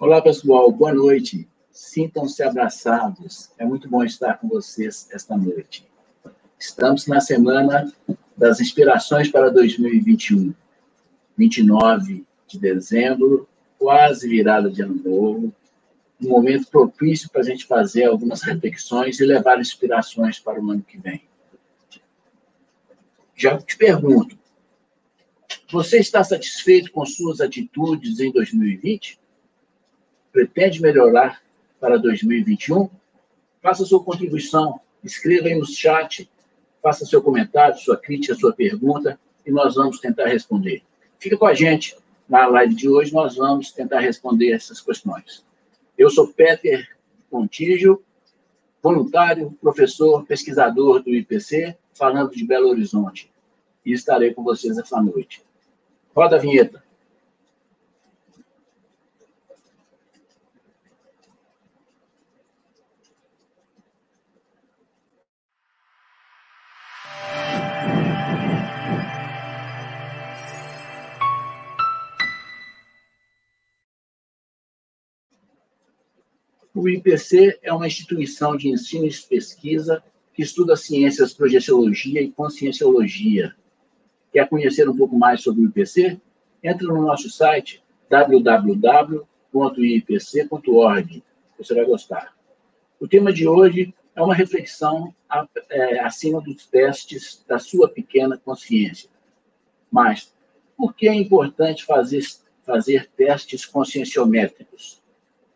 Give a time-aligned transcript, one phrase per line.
[0.00, 1.46] Olá, pessoal, boa noite.
[1.70, 3.50] Sintam-se abraçados.
[3.58, 5.86] É muito bom estar com vocês esta noite.
[6.58, 7.92] Estamos na semana
[8.34, 10.54] das inspirações para 2021.
[11.36, 13.46] 29 de dezembro,
[13.78, 15.54] quase virada de ano novo,
[16.18, 20.82] um momento propício para a gente fazer algumas reflexões e levar inspirações para o ano
[20.82, 21.22] que vem.
[23.36, 24.38] Já te pergunto,
[25.70, 29.19] você está satisfeito com suas atitudes em 2020?
[30.32, 31.42] Pretende melhorar
[31.80, 32.88] para 2021?
[33.62, 36.30] Faça sua contribuição, escreva aí no chat,
[36.82, 40.82] faça seu comentário, sua crítica, sua pergunta, e nós vamos tentar responder.
[41.18, 41.96] Fica com a gente
[42.28, 45.44] na live de hoje, nós vamos tentar responder essas questões.
[45.98, 46.88] Eu sou Peter
[47.30, 48.02] Contígio,
[48.82, 53.30] voluntário, professor, pesquisador do IPC, falando de Belo Horizonte,
[53.84, 55.42] e estarei com vocês essa noite.
[56.14, 56.82] Roda a vinheta.
[76.72, 83.56] O IPC é uma instituição de ensino e pesquisa que estuda ciências, projeciologia e conscienciologia.
[84.32, 86.20] Quer conhecer um pouco mais sobre o IPC?
[86.62, 89.24] Entre no nosso site www.ipc.org.
[91.58, 92.36] Você vai gostar.
[93.00, 95.12] O tema de hoje é uma reflexão
[95.70, 99.10] é, acima dos testes da sua pequena consciência.
[99.90, 100.32] Mas
[100.76, 102.24] por que é importante fazer,
[102.62, 104.99] fazer testes conscienciométricos?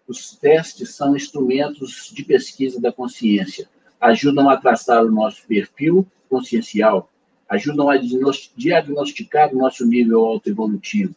[0.07, 7.09] Os testes são instrumentos de pesquisa da consciência, ajudam a traçar o nosso perfil consciencial,
[7.49, 11.15] ajudam a diagnosticar o nosso nível autoevolutivo,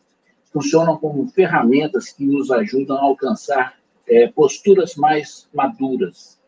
[0.53, 3.77] funcionam como ferramentas que nos ajudam a alcançar
[4.07, 6.39] é, posturas mais maduras,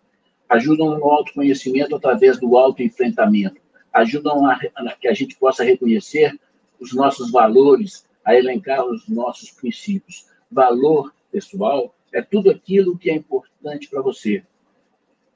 [0.47, 3.59] ajudam no autoconhecimento através do autoenfrentamento,
[3.91, 6.39] ajudam a, a que a gente possa reconhecer
[6.79, 10.27] os nossos valores, a elencar os nossos princípios.
[10.49, 14.43] Valor pessoal é tudo aquilo que é importante para você.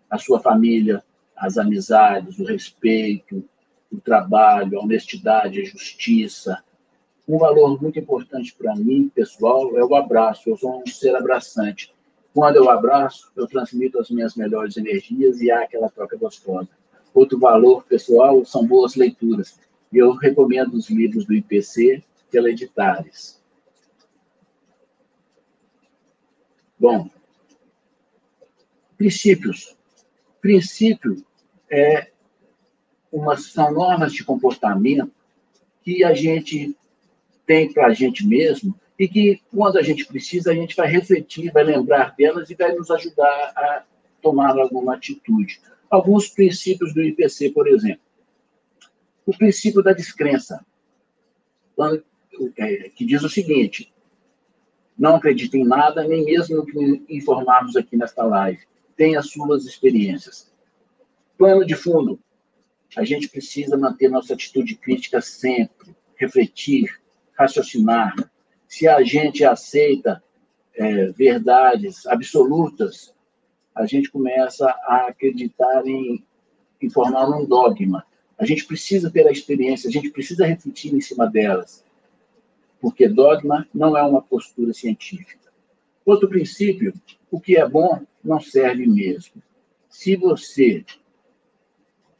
[0.10, 1.04] A sua família,
[1.36, 3.44] as amizades, o respeito,
[3.92, 6.64] o trabalho, a honestidade, a justiça.
[7.28, 10.50] Um valor muito importante para mim, pessoal, é o abraço.
[10.50, 11.94] Eu sou um ser abraçante.
[12.34, 16.70] Quando eu abraço, eu transmito as minhas melhores energias e há aquela troca gostosa.
[17.14, 19.60] Outro valor pessoal são boas leituras.
[19.92, 22.50] Eu recomendo os livros do IPC pela
[26.84, 27.10] Bom,
[28.98, 29.74] princípios.
[30.42, 31.26] Princípio
[31.72, 32.12] é
[33.10, 35.10] uma, são normas de comportamento
[35.82, 36.76] que a gente
[37.46, 41.54] tem para a gente mesmo e que, quando a gente precisa, a gente vai refletir,
[41.54, 43.86] vai lembrar delas e vai nos ajudar a
[44.22, 45.62] tomar alguma atitude.
[45.90, 48.04] Alguns princípios do IPC, por exemplo.
[49.26, 50.66] O princípio da descrença,
[52.58, 53.93] é, que diz o seguinte:
[54.98, 58.62] não acredite em nada, nem mesmo no que informarmos aqui nesta live.
[58.96, 60.52] Tenha suas experiências.
[61.38, 62.20] Plano de fundo.
[62.96, 67.02] A gente precisa manter nossa atitude crítica sempre, refletir,
[67.38, 68.14] raciocinar.
[68.68, 70.24] Se a gente aceita
[70.76, 73.14] é, verdades absolutas,
[73.74, 76.24] a gente começa a acreditar em,
[76.80, 78.06] em formar um dogma.
[78.38, 81.84] A gente precisa ter a experiência, a gente precisa refletir em cima delas
[82.84, 85.50] porque dogma não é uma postura científica.
[86.06, 86.94] Outro princípio,
[87.32, 89.42] o que é bom não serve mesmo.
[89.88, 90.84] Se você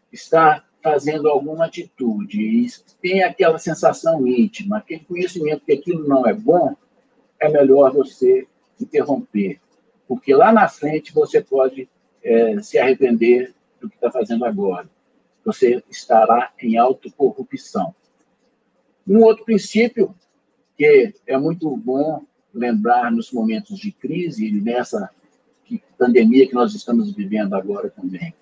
[0.10, 2.68] está fazendo alguma atitude e
[3.02, 6.78] tem aquela sensação íntima, aquele conhecimento que aquilo não é bom,
[7.42, 8.48] é melhor você
[8.80, 9.60] interromper,
[10.08, 11.90] porque lá na frente você pode
[12.24, 14.90] é, se arrepender do que está fazendo agora.
[15.44, 17.94] Você estará em autocorrupção.
[19.06, 20.16] Um outro princípio
[20.78, 22.24] que é muito bom
[22.54, 25.10] lembrar nos momentos de crise e nessa
[25.98, 28.34] pandemia que nós estamos vivendo agora também.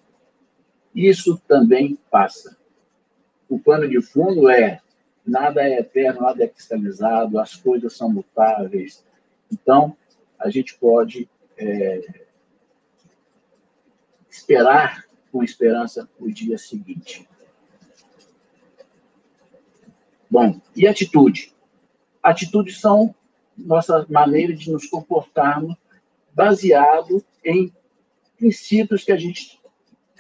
[0.94, 2.58] Isso também passa.
[3.48, 4.82] O pano de fundo é
[5.26, 9.06] nada é eterno, nada é cristalizado, as coisas são mutáveis.
[9.52, 9.96] Então,
[10.40, 12.26] a gente pode é,
[14.30, 17.28] esperar com esperança o dia seguinte.
[20.30, 21.54] Bom, e atitude?
[22.22, 23.14] Atitudes são
[23.58, 25.76] nossa maneira de nos comportarmos
[26.34, 27.74] baseado em
[28.38, 29.62] princípios que a gente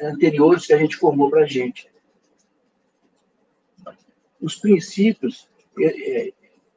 [0.01, 1.89] anteriores que a gente formou para a gente.
[4.42, 5.48] Os princípios,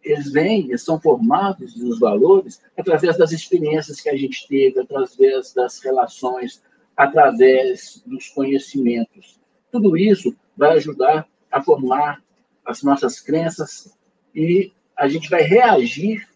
[0.02, 5.54] eles vêm, eles são formados os valores através das experiências que a gente teve, através
[5.54, 6.62] das relações,
[6.96, 9.40] através dos conhecimentos.
[9.72, 12.22] Tudo isso vai ajudar a formar
[12.64, 13.96] as nossas crenças
[14.34, 16.28] e a gente vai reagir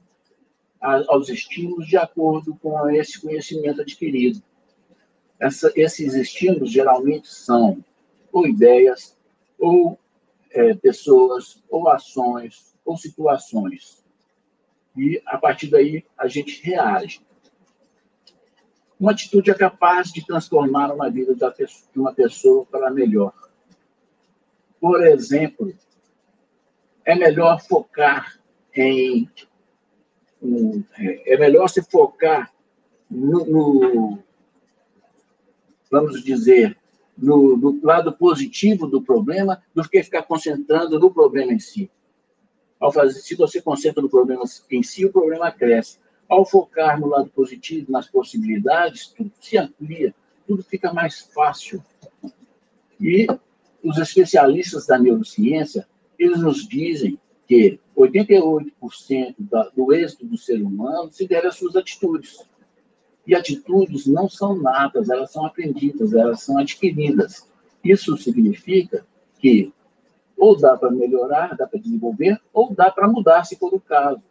[0.80, 4.42] aos estímulos de acordo com esse conhecimento adquirido.
[5.38, 7.84] Essa, esses estímulos geralmente são
[8.32, 9.16] ou ideias,
[9.58, 9.98] ou
[10.50, 14.04] é, pessoas, ou ações, ou situações.
[14.96, 17.20] E, a partir daí, a gente reage.
[18.98, 23.32] Uma atitude é capaz de transformar uma vida de uma pessoa para melhor.
[24.80, 25.72] Por exemplo,
[27.04, 28.38] é melhor focar
[28.74, 29.28] em.
[31.26, 32.52] É melhor se focar
[33.10, 34.18] no, no
[35.90, 36.76] vamos dizer,
[37.16, 41.90] no, no, lado positivo do problema do que ficar concentrando no problema em si.
[42.78, 45.98] Ao fazer, se você concentra no problema em si, o problema cresce.
[46.28, 50.14] Ao focar no lado positivo, nas possibilidades, tudo se amplia,
[50.46, 51.82] tudo fica mais fácil.
[53.00, 53.26] E
[53.82, 55.88] os especialistas da neurociência,
[56.18, 57.18] eles nos dizem
[57.48, 62.46] que 88% da, do êxito do ser humano se deve às suas atitudes.
[63.26, 67.48] E atitudes não são natas, elas são aprendidas, elas são adquiridas.
[67.82, 69.04] Isso significa
[69.38, 69.72] que
[70.36, 74.22] ou dá para melhorar, dá para desenvolver, ou dá para mudar, se for o caso.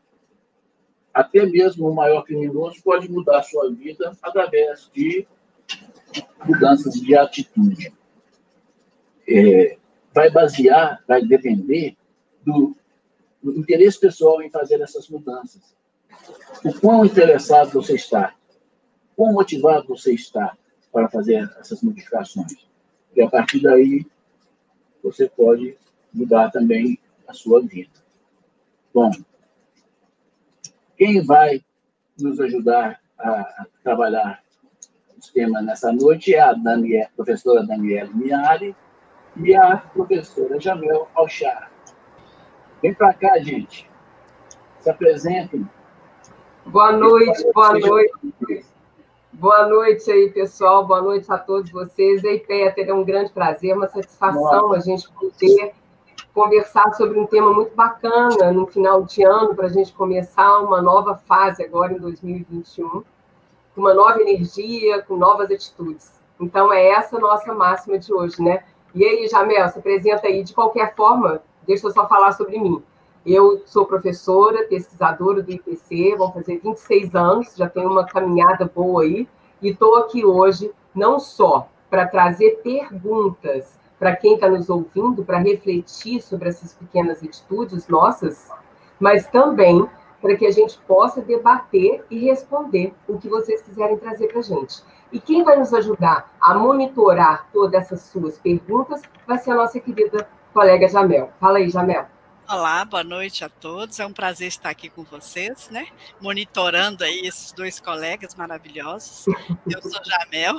[1.14, 5.28] Até mesmo o maior criminoso pode mudar sua vida através de
[6.46, 7.92] mudanças de atitude.
[9.28, 9.78] É,
[10.14, 11.98] vai basear, vai depender
[12.46, 12.76] do
[13.52, 15.76] interesse pessoal em fazer essas mudanças.
[16.64, 18.34] O quão interessado você está
[19.18, 20.56] quão motivado você está
[20.94, 22.68] para fazer essas modificações.
[23.16, 24.06] E a partir daí,
[25.04, 25.76] você pode
[26.14, 27.92] mudar também a sua vida.
[28.94, 29.10] Bom,
[30.96, 31.62] quem vai
[32.20, 34.44] nos ajudar a, trabalhar
[35.18, 38.76] os temas nessa noite é a Daniel, professora Daniela Miari
[39.36, 41.72] e a professora Jamel Alchar.
[42.82, 43.90] Vem para cá, gente.
[44.80, 45.68] Se apresentem.
[46.66, 48.66] Boa noite, boa noite.
[49.34, 50.86] Boa noite aí, pessoal.
[50.86, 52.24] Boa noite a todos vocês.
[52.24, 55.74] Ei, Peter, é um grande prazer, uma satisfação a gente poder
[56.34, 60.80] conversar sobre um tema muito bacana no final de ano, para a gente começar uma
[60.80, 63.06] nova fase agora em 2021, com
[63.76, 66.12] uma nova energia, com novas atitudes.
[66.40, 68.64] Então, é essa a nossa máxima de hoje, né?
[68.94, 72.82] E aí, Jamel, se apresenta aí de qualquer forma, deixa eu só falar sobre mim.
[73.26, 79.04] Eu sou professora, pesquisadora do IPC, vão fazer 26 anos, já tenho uma caminhada boa
[79.04, 79.28] aí,
[79.62, 85.40] e estou aqui hoje não só para trazer perguntas para quem está nos ouvindo, para
[85.40, 88.50] refletir sobre essas pequenas atitudes nossas,
[89.00, 89.88] mas também
[90.22, 94.44] para que a gente possa debater e responder o que vocês quiserem trazer para a
[94.44, 94.84] gente.
[95.12, 99.80] E quem vai nos ajudar a monitorar todas essas suas perguntas vai ser a nossa
[99.80, 101.32] querida colega Jamel.
[101.40, 102.08] Fala aí, Jamel.
[102.50, 104.00] Olá, boa noite a todos.
[104.00, 105.86] É um prazer estar aqui com vocês, né?
[106.20, 109.28] Monitorando aí esses dois colegas maravilhosos.
[109.72, 110.56] Eu sou Jamel,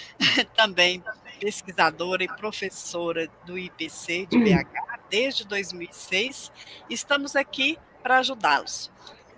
[0.56, 1.04] também
[1.38, 4.70] pesquisadora e professora do IPC de BH
[5.10, 6.50] desde 2006.
[6.88, 8.90] Estamos aqui para ajudá-los.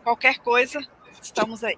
[0.05, 0.79] Qualquer coisa,
[1.21, 1.77] estamos aí.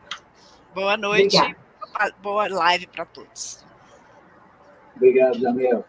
[0.74, 2.14] Boa noite, Obrigada.
[2.20, 3.64] boa live para todos.
[4.94, 5.86] Obrigado, Jamel.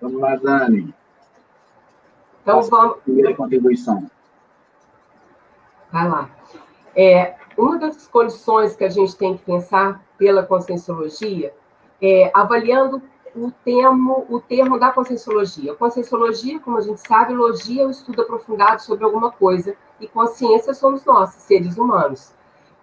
[0.00, 0.94] Vamos lá, Dani.
[2.46, 2.98] Então, vamos.
[2.98, 4.08] Primeira contribuição.
[5.90, 6.30] Vai lá.
[6.94, 11.52] É, uma das condições que a gente tem que pensar pela conscienciologia
[12.00, 13.02] é avaliando
[13.34, 15.74] o termo, o termo da conscienciologia.
[15.74, 20.72] Conscienciologia, como a gente sabe, logia é o estudo aprofundado sobre alguma coisa, e consciência
[20.72, 22.32] somos nós, seres humanos.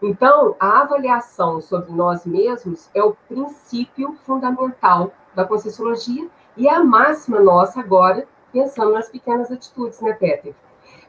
[0.01, 6.27] Então, a avaliação sobre nós mesmos é o princípio fundamental da conscienciologia
[6.57, 10.55] e é a máxima nossa agora pensando nas pequenas atitudes, né, Peter?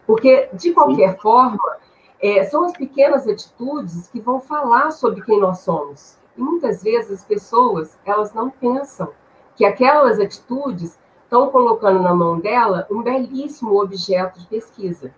[0.06, 1.18] Porque, de qualquer Sim.
[1.18, 1.76] forma,
[2.20, 6.18] é, são as pequenas atitudes que vão falar sobre quem nós somos.
[6.36, 9.12] E muitas vezes as pessoas, elas não pensam
[9.54, 15.14] que aquelas atitudes estão colocando na mão dela um belíssimo objeto de pesquisa.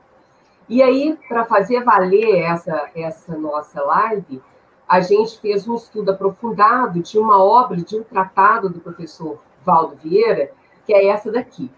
[0.69, 4.43] E aí, para fazer valer essa, essa nossa live,
[4.89, 9.97] a gente fez um estudo aprofundado de uma obra, de um tratado do professor Valdo
[9.97, 10.51] Vieira,
[10.85, 11.71] que é essa daqui.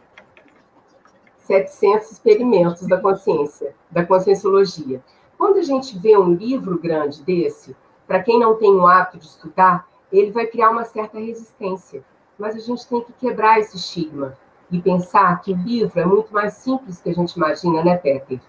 [1.48, 5.02] 700 experimentos da consciência, da conscienciologia.
[5.38, 7.74] Quando a gente vê um livro grande desse,
[8.06, 12.04] para quem não tem o hábito de estudar, ele vai criar uma certa resistência.
[12.38, 14.36] Mas a gente tem que quebrar esse estigma
[14.70, 18.40] e pensar que o livro é muito mais simples que a gente imagina, né, Peter?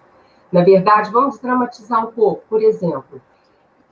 [0.52, 2.42] Na verdade, vamos dramatizar um pouco.
[2.50, 3.20] Por exemplo,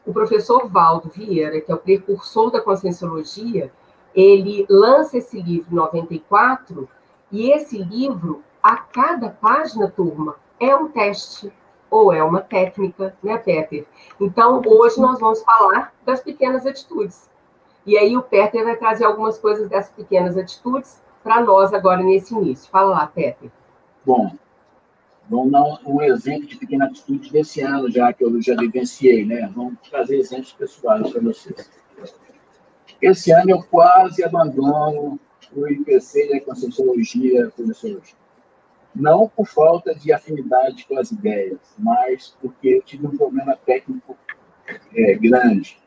[0.04, 3.72] o professor Valdo Vieira, que é o precursor da Conscienciologia,
[4.14, 6.86] ele lança esse livro em 94,
[7.30, 11.50] e esse livro, a cada página, turma, é um teste
[11.90, 13.86] ou é uma técnica, né, Peter?
[14.20, 17.30] Então, hoje nós vamos falar das pequenas atitudes.
[17.86, 22.34] E aí o Peter vai trazer algumas coisas dessas pequenas atitudes para nós agora nesse
[22.34, 22.70] início.
[22.70, 23.50] Fala lá, Peter.
[24.04, 24.32] Bom,
[25.30, 29.50] vamos dar um exemplo de pequena atitude desse ano já, que eu já vivenciei, né?
[29.56, 31.70] Vamos trazer exemplos pessoais para vocês.
[33.00, 35.18] Esse ano eu quase abandono
[35.56, 38.27] o IPC da Conscienciologia e Conscienciologia.
[38.98, 44.16] Não por falta de afinidade com as ideias, mas porque eu tive um problema técnico
[44.94, 45.80] é, grande.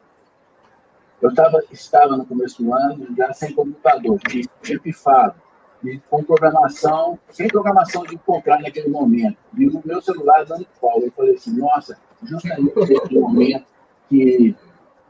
[1.22, 4.18] Eu tava, estava no começo do ano já sem computador,
[4.62, 5.36] tinha pifado
[5.84, 9.38] e com programação, sem programação de encontrar naquele momento.
[9.58, 11.01] E no meu celular dando pau.
[11.01, 13.65] Eu falei assim, nossa, justamente nesse momento
[14.08, 14.56] que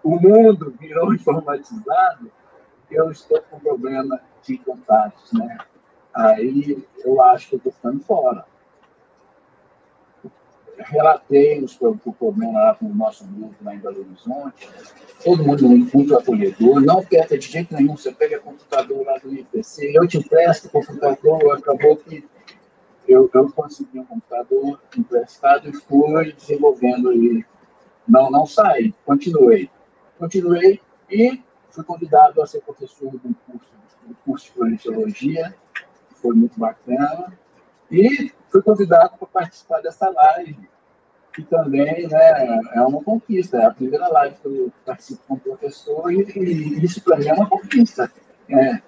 [0.04, 2.32] o mundo virou informatizado,
[2.90, 5.58] eu estou com problema de contatos, né?
[6.14, 8.46] Aí eu acho que eu estou ficando fora.
[10.78, 14.68] Relatei os, o problema lá com o nosso grupo lá em Belo Horizonte,
[15.24, 19.92] todo mundo muito acolhedor, não perca de jeito nenhum, você pega computador lá do IPC,
[19.96, 22.28] eu te empresto o computador, acabou que
[23.08, 27.46] eu, eu consegui um computador emprestado e fui desenvolvendo ele.
[28.08, 29.70] Não, não saí, continuei.
[30.18, 33.70] Continuei e fui convidado a ser professor de um curso,
[34.08, 35.56] um curso de projeciologia,
[36.22, 37.34] foi muito bacana,
[37.92, 40.70] e fui convidado para participar dessa live,
[41.34, 43.58] que também né, é uma conquista.
[43.58, 47.34] É a primeira live que eu participo como professor e, e isso para mim é
[47.34, 48.12] uma conquista.
[48.50, 48.82] É,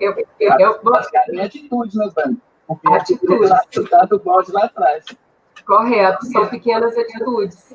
[0.00, 2.42] eu, eu, eu, basicamente, atitudes, né, Dani?
[2.66, 3.50] Porque atitudes.
[3.50, 4.08] atitudes.
[4.08, 5.04] do bode lá atrás.
[5.66, 7.74] Correto, são pequenas atitudes.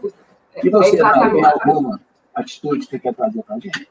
[0.63, 1.45] E você, é exatamente.
[1.45, 1.99] alguma
[2.35, 3.89] atitude que quer trazer para a gente?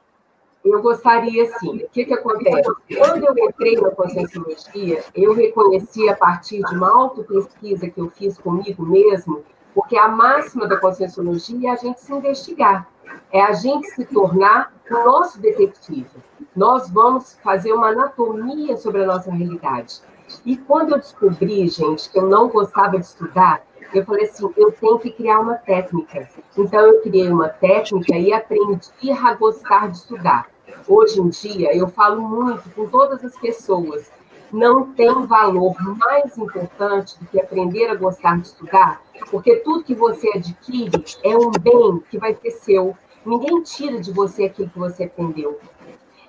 [0.65, 2.71] Eu gostaria, assim, o que, que acontece?
[2.97, 8.39] Quando eu entrei na Conscienciologia, eu reconheci a partir de uma autopesquisa que eu fiz
[8.39, 9.43] comigo mesmo,
[9.75, 12.89] porque a máxima da Conscienciologia é a gente se investigar,
[13.33, 16.11] é a gente se tornar o nosso detetive.
[16.55, 20.01] Nós vamos fazer uma anatomia sobre a nossa realidade.
[20.47, 24.73] E quando eu descobri, gente, que eu não gostava de estudar, eu falei assim, eu
[24.73, 26.29] tenho que criar uma técnica.
[26.57, 30.52] Então, eu criei uma técnica e aprendi a gostar de estudar.
[30.87, 34.11] Hoje em dia, eu falo muito com todas as pessoas,
[34.53, 39.01] não tem valor mais importante do que aprender a gostar de estudar,
[39.31, 42.97] porque tudo que você adquire é um bem que vai ser seu.
[43.25, 45.59] Ninguém tira de você aquilo que você aprendeu.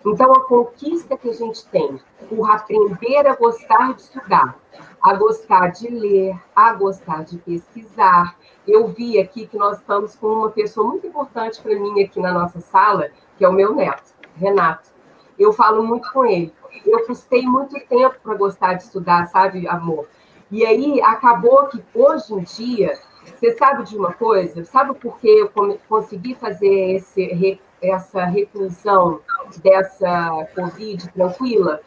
[0.06, 4.58] Então, a conquista que a gente tem por aprender a gostar de estudar,
[5.02, 8.38] a gostar de ler, a gostar de pesquisar.
[8.68, 12.34] Eu vi aqui que nós estamos com uma pessoa muito importante para mim aqui na
[12.34, 14.92] nossa sala, que é o meu neto, Renato.
[15.38, 16.54] Eu falo muito com ele.
[16.86, 20.08] Eu custei muito tempo para gostar de estudar, sabe, amor?
[20.52, 22.94] E aí acabou que hoje em dia,
[23.26, 24.64] você sabe de uma coisa?
[24.66, 25.52] Sabe por que eu
[25.88, 29.20] consegui fazer esse essa reclusão
[29.62, 31.82] dessa Covid tranquila,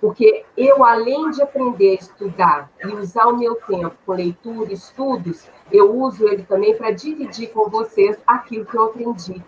[0.00, 5.48] porque eu, além de aprender a estudar e usar o meu tempo com leitura estudos,
[5.72, 9.42] eu uso ele também para dividir com vocês aquilo que eu aprendi.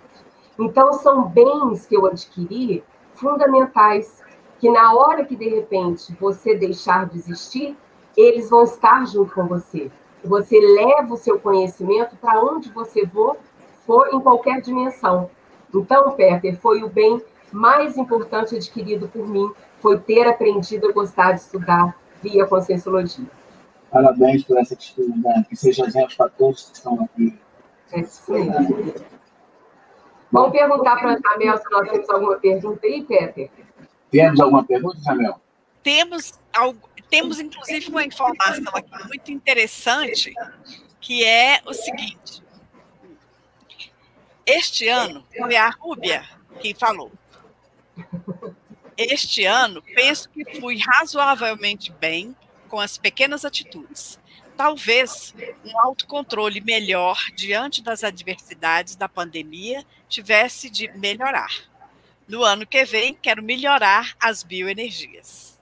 [0.58, 2.82] Então, são bens que eu adquiri
[3.14, 4.22] fundamentais,
[4.58, 7.76] que na hora que, de repente, você deixar de existir,
[8.16, 9.90] eles vão estar junto com você.
[10.24, 13.36] Você leva o seu conhecimento para onde você for,
[13.86, 15.30] for em qualquer dimensão.
[15.74, 17.22] Então, Peter, foi o bem
[17.52, 23.26] mais importante adquirido por mim, foi ter aprendido a gostar de estudar via Conscienciologia.
[23.90, 25.44] Parabéns por essa atitude, né?
[25.48, 27.38] que seja exemplo para todos que estão aqui.
[27.92, 28.94] É isso mesmo.
[30.32, 33.50] Vamos perguntar para a Jamel se nós temos alguma pergunta aí, Peter?
[34.10, 35.40] Temos alguma pergunta, Jamel?
[35.82, 36.38] Temos,
[37.08, 40.34] temos, inclusive, uma informação aqui muito interessante,
[41.00, 42.42] que é o seguinte.
[44.44, 46.24] Este ano, foi a Rúbia
[46.60, 47.12] quem falou.
[48.96, 52.34] Este ano, penso que fui razoavelmente bem
[52.68, 54.18] com as pequenas atitudes.
[54.56, 55.34] Talvez
[55.64, 61.50] um autocontrole melhor diante das adversidades da pandemia tivesse de melhorar.
[62.26, 65.60] No ano que vem, quero melhorar as bioenergias.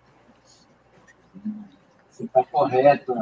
[2.11, 3.15] Você está correto.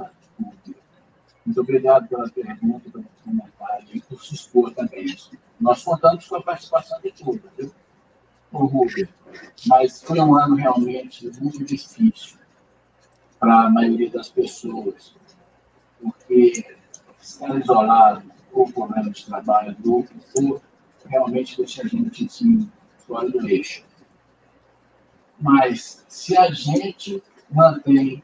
[1.45, 5.17] Muito obrigado pela pergunta, pelo comentário e por se expor também.
[5.59, 7.75] Nós contamos com a participação de tudo, viu?
[8.53, 9.09] O Rubio.
[9.67, 12.39] Mas foi um ano realmente muito difícil
[13.41, 15.17] para a maioria das pessoas,
[16.03, 16.65] porque
[17.21, 20.07] estar isolado ou problema de trabalho do
[20.37, 20.63] ou
[21.07, 23.85] realmente deixa a gente assim, fora do eixo.
[25.41, 28.23] Mas se a gente mantém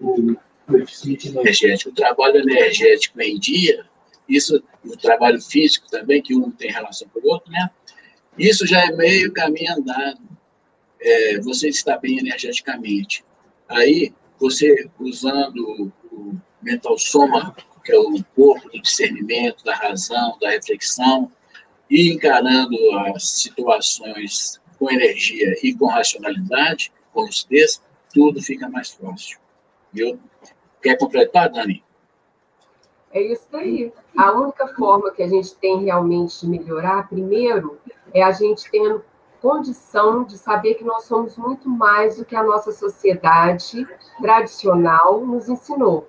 [0.00, 0.36] o
[0.66, 3.84] coeficiente energético, o trabalho energético em dia,
[4.28, 7.70] isso, o trabalho físico também, que um tem relação com o outro, né?
[8.38, 10.20] Isso já é meio caminho andado.
[11.00, 13.24] É, você está bem energeticamente.
[13.68, 20.50] Aí, você usando o mental soma, que é o corpo do discernimento, da razão, da
[20.50, 21.30] reflexão,
[21.90, 29.38] e encarando as situações com energia e com racionalidade, com lucidez, tudo fica mais fácil.
[29.92, 30.20] Viu?
[30.82, 31.82] Quer completar, Dani?
[33.10, 33.92] É isso aí.
[34.16, 37.80] A única forma que a gente tem realmente de melhorar, primeiro,
[38.12, 39.02] é a gente tendo
[39.40, 43.86] condição de saber que nós somos muito mais do que a nossa sociedade
[44.20, 46.08] tradicional nos ensinou.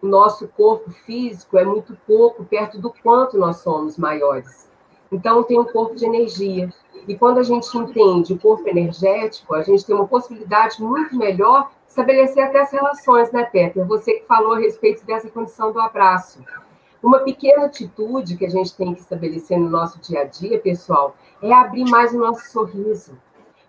[0.00, 4.70] O nosso corpo físico é muito pouco perto do quanto nós somos maiores.
[5.10, 6.72] Então, tem um corpo de energia.
[7.06, 11.70] E quando a gente entende o corpo energético, a gente tem uma possibilidade muito melhor
[11.84, 13.84] de estabelecer até as relações, né, Peter?
[13.86, 16.44] Você que falou a respeito dessa condição do abraço.
[17.02, 21.16] Uma pequena atitude que a gente tem que estabelecer no nosso dia a dia, pessoal,
[21.40, 23.16] é abrir mais o nosso sorriso,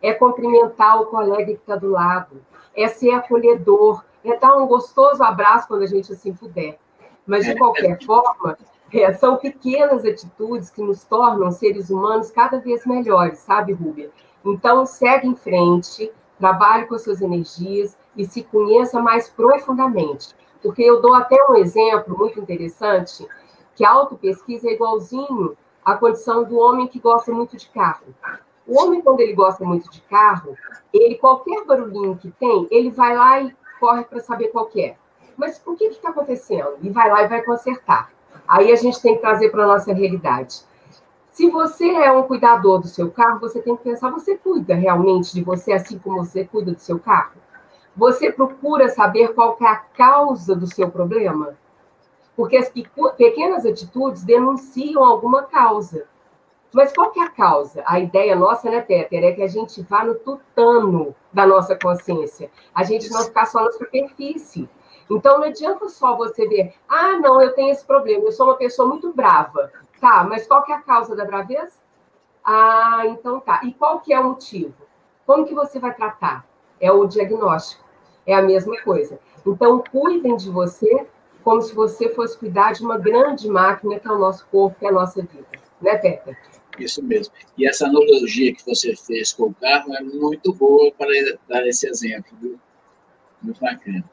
[0.02, 2.42] é cumprimentar o colega que está do lado,
[2.76, 6.78] é ser acolhedor, é dar um gostoso abraço quando a gente assim puder.
[7.26, 8.58] Mas, de qualquer forma,
[8.92, 14.10] é, são pequenas atitudes que nos tornam seres humanos cada vez melhores, sabe, Rúbia?
[14.44, 20.36] Então, segue em frente, trabalhe com as suas energias e se conheça mais profundamente.
[20.62, 23.28] Porque eu dou até um exemplo muito interessante,
[23.76, 25.56] que a autopesquisa é igualzinho
[25.86, 28.08] à condição do homem que gosta muito de carro.
[28.68, 30.56] O homem, quando ele gosta muito de carro,
[30.94, 34.96] ele, qualquer barulhinho que tem, ele vai lá e corre para saber qual é.
[35.38, 36.78] Mas o que está acontecendo?
[36.82, 38.12] E vai lá e vai consertar.
[38.48, 40.62] Aí a gente tem que trazer para a nossa realidade.
[41.32, 45.34] Se você é um cuidador do seu carro, você tem que pensar: você cuida realmente
[45.34, 47.38] de você assim como você cuida do seu carro?
[47.96, 51.58] Você procura saber qual é a causa do seu problema?
[52.36, 52.70] Porque as
[53.18, 56.06] pequenas atitudes denunciam alguma causa.
[56.74, 57.84] Mas qual que é a causa?
[57.86, 62.50] A ideia nossa, né, Peter, é que a gente vá no tutano da nossa consciência.
[62.74, 64.70] A gente não ficar só na superfície.
[65.10, 68.56] Então, não adianta só você ver, ah, não, eu tenho esse problema, eu sou uma
[68.56, 69.72] pessoa muito brava.
[70.00, 71.74] Tá, mas qual que é a causa da braveza?
[72.44, 73.62] Ah, então tá.
[73.64, 74.74] E qual que é o motivo?
[75.26, 76.46] Como que você vai tratar?
[76.80, 77.84] É o diagnóstico.
[78.26, 79.20] É a mesma coisa.
[79.46, 81.08] Então, cuidem de você
[81.44, 84.86] como se você fosse cuidar de uma grande máquina que é o nosso corpo, que
[84.86, 85.48] é a nossa vida.
[85.82, 86.38] Né, Pepe?
[86.80, 87.34] Isso mesmo.
[87.58, 91.10] E essa analogia que você fez com o carro é muito boa para
[91.48, 92.38] dar esse exemplo.
[92.42, 92.60] Viu?
[93.42, 94.04] Muito bacana.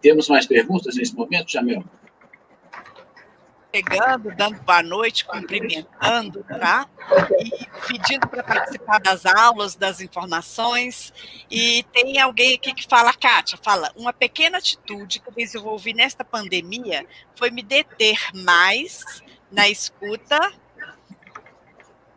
[0.00, 1.84] Temos mais perguntas nesse momento, Jamel?
[3.74, 6.86] Chegando, dando boa noite, cumprimentando, tá?
[7.40, 11.10] E pedindo para participar das aulas, das informações.
[11.50, 16.22] E tem alguém aqui que fala, Kátia, fala, uma pequena atitude que eu desenvolvi nesta
[16.22, 20.52] pandemia foi me deter mais na escuta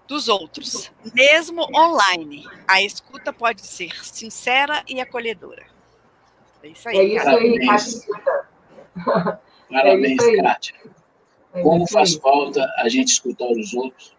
[0.08, 2.46] dos outros, mesmo online.
[2.68, 5.66] A escuta pode ser sincera e acolhedora.
[6.64, 6.98] É isso aí.
[6.98, 7.60] É isso aí.
[9.70, 10.76] Parabéns, é Kátia.
[11.54, 14.16] É Como faz falta a gente escutar os outros,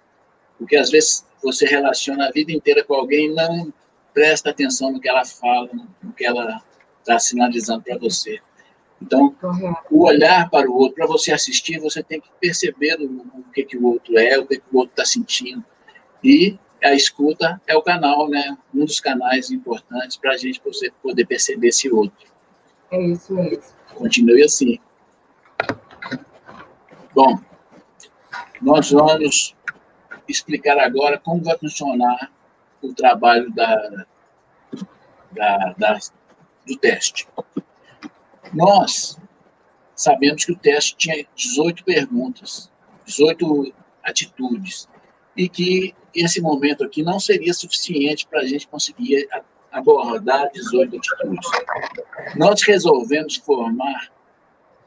[0.58, 3.72] porque às vezes você relaciona a vida inteira com alguém e não
[4.12, 5.68] presta atenção no que ela fala,
[6.02, 6.62] no que ela
[7.00, 8.40] está sinalizando para você.
[9.00, 9.36] Então,
[9.90, 13.62] o olhar para o outro, para você assistir, você tem que perceber o, o que,
[13.64, 15.64] que o outro é, o que, que o outro está sentindo.
[16.26, 18.58] E a escuta é o canal, né?
[18.74, 20.60] Um dos canais importantes para a gente
[21.00, 22.26] poder perceber esse outro.
[22.90, 23.62] É isso mesmo.
[23.94, 24.80] Continue assim.
[27.14, 27.38] Bom,
[28.60, 29.54] nós vamos
[30.26, 32.32] explicar agora como vai funcionar
[32.82, 34.06] o trabalho da,
[35.30, 35.98] da, da,
[36.66, 37.28] do teste.
[38.52, 39.16] Nós
[39.94, 42.68] sabemos que o teste tinha 18 perguntas,
[43.04, 44.88] 18 atitudes,
[45.36, 49.28] e que esse momento aqui não seria suficiente para a gente conseguir
[49.70, 51.50] abordar 18 atitudes.
[52.36, 54.10] Nós resolvemos formar,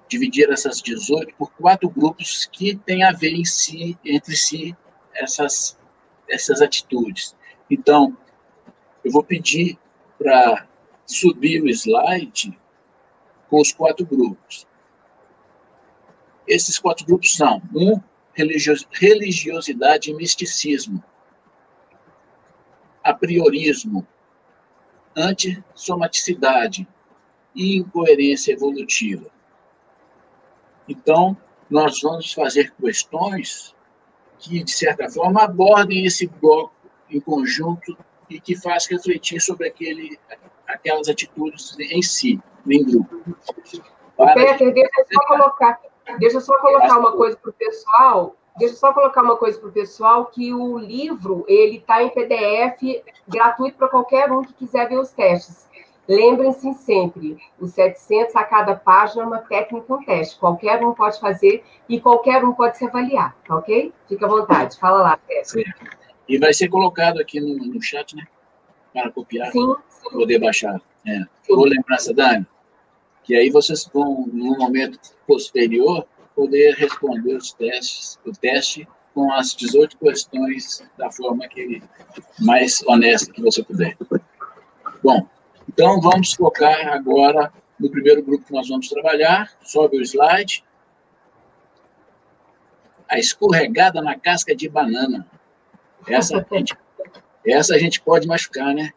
[0.07, 4.75] dividir essas 18 por quatro grupos que têm a ver em si, entre si,
[5.13, 5.77] essas,
[6.27, 7.35] essas atitudes.
[7.69, 8.17] Então,
[9.03, 9.77] eu vou pedir
[10.17, 10.67] para
[11.05, 12.57] subir o slide
[13.49, 14.67] com os quatro grupos.
[16.47, 17.99] Esses quatro grupos são: um,
[18.91, 21.03] religiosidade e misticismo,
[23.03, 24.07] apriorismo,
[25.15, 26.87] antissomaticidade
[27.55, 29.29] e incoerência evolutiva.
[30.87, 31.37] Então,
[31.69, 33.75] nós vamos fazer questões
[34.39, 36.73] que, de certa forma, abordem esse bloco
[37.09, 37.97] em conjunto
[38.29, 40.17] e que faz refletir sobre aquele,
[40.67, 43.23] aquelas atitudes em si, em grupo.
[44.15, 44.33] Para...
[44.33, 45.79] Peter, deixa eu só colocar,
[46.19, 48.35] deixa eu só colocar uma coisa para o pessoal.
[48.59, 52.09] Deixa eu só colocar uma coisa para o pessoal, que o livro ele está em
[52.09, 55.67] PDF gratuito para qualquer um que quiser ver os testes.
[56.07, 60.39] Lembrem-se sempre, os 700 a cada página é uma técnica, um teste.
[60.39, 63.93] Qualquer um pode fazer e qualquer um pode se avaliar, tá ok?
[64.07, 65.63] Fica à vontade, fala lá, Pedro.
[66.27, 68.27] E vai ser colocado aqui no, no chat, né?
[68.91, 70.09] Para copiar, sim, sim.
[70.09, 70.81] poder baixar.
[71.07, 71.19] É.
[71.47, 72.45] Vou lembrar, Dani,
[73.23, 76.05] que aí vocês vão, no momento posterior,
[76.39, 81.83] poder responder os testes, o teste com as 18 questões da forma que
[82.39, 83.97] mais honesta que você puder.
[85.03, 85.27] Bom,
[85.67, 89.51] então, vamos focar agora no primeiro grupo que nós vamos trabalhar.
[89.61, 90.63] Sobe o slide.
[93.09, 95.27] A escorregada na casca de banana.
[96.07, 96.77] Essa a gente,
[97.45, 98.91] essa a gente pode machucar, né?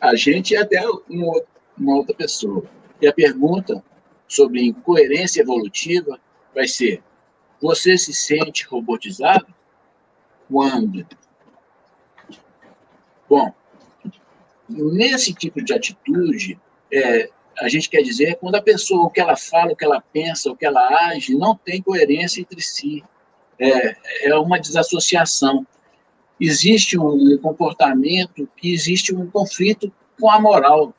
[0.00, 0.80] A gente e até
[1.10, 1.42] uma,
[1.76, 2.64] uma outra pessoa.
[3.02, 3.84] E a pergunta
[4.26, 6.18] sobre incoerência evolutiva
[6.58, 7.02] vai ser:
[7.62, 9.46] você se sente robotizado?
[10.48, 11.06] Quando?
[13.28, 13.52] Bom,
[14.68, 16.60] Nesse tipo de atitude,
[16.92, 20.02] é, a gente quer dizer quando a pessoa, o que ela fala, o que ela
[20.12, 23.02] pensa, o que ela age, não tem coerência entre si.
[23.58, 25.66] É, é uma desassociação.
[26.38, 29.90] Existe um comportamento que existe um conflito
[30.20, 30.94] com a moral.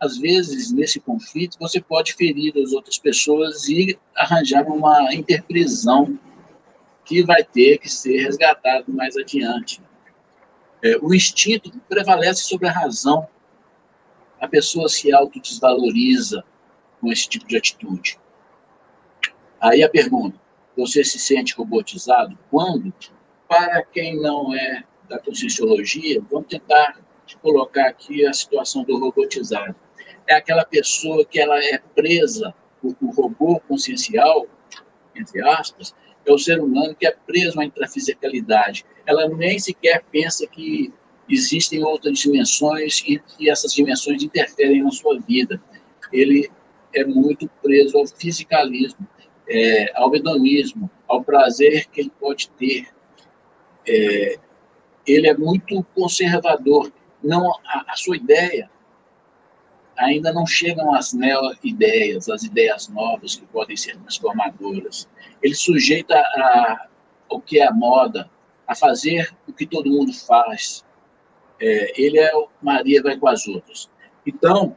[0.00, 6.18] Às vezes, nesse conflito, você pode ferir as outras pessoas e arranjar uma interprisão
[7.04, 9.82] que vai ter que ser resgatado mais adiante.
[10.82, 13.28] É, o instinto prevalece sobre a razão.
[14.40, 16.42] A pessoa se autodesvaloriza
[16.98, 18.18] com esse tipo de atitude.
[19.60, 20.40] Aí a pergunta:
[20.74, 22.38] você se sente robotizado?
[22.50, 22.90] Quando?
[23.46, 26.98] Para quem não é da conscienciologia, vamos tentar
[27.42, 29.74] colocar aqui a situação do robotizado.
[30.30, 34.46] É aquela pessoa que ela é presa, o, o robô consciencial,
[35.12, 35.92] entre aspas,
[36.24, 38.86] é o ser humano que é preso à intrafisicalidade.
[39.04, 40.94] Ela nem sequer pensa que
[41.28, 43.02] existem outras dimensões
[43.40, 45.60] e essas dimensões interferem na sua vida.
[46.12, 46.48] Ele
[46.94, 49.04] é muito preso ao fisicalismo,
[49.48, 52.86] é, ao hedonismo, ao prazer que ele pode ter.
[53.84, 54.38] É,
[55.04, 56.92] ele é muito conservador.
[57.20, 58.70] Não, a, a sua ideia
[60.00, 65.06] ainda não chegam às neo-ideias, as ideias novas que podem ser transformadoras.
[65.42, 66.86] Ele sujeita a,
[67.28, 68.28] o que é a moda,
[68.66, 70.84] a fazer o que todo mundo faz.
[71.60, 73.90] É, ele é o Maria vai com as outras.
[74.26, 74.76] Então,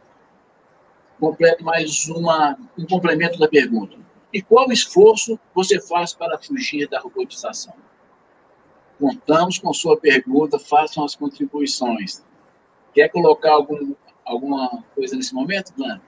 [1.19, 3.97] completo mais uma, um complemento da pergunta.
[4.33, 7.73] E qual esforço você faz para fugir da robotização?
[8.99, 12.23] Contamos com sua pergunta, façam as contribuições.
[12.93, 13.93] Quer colocar algum,
[14.25, 16.01] alguma coisa nesse momento, Dani?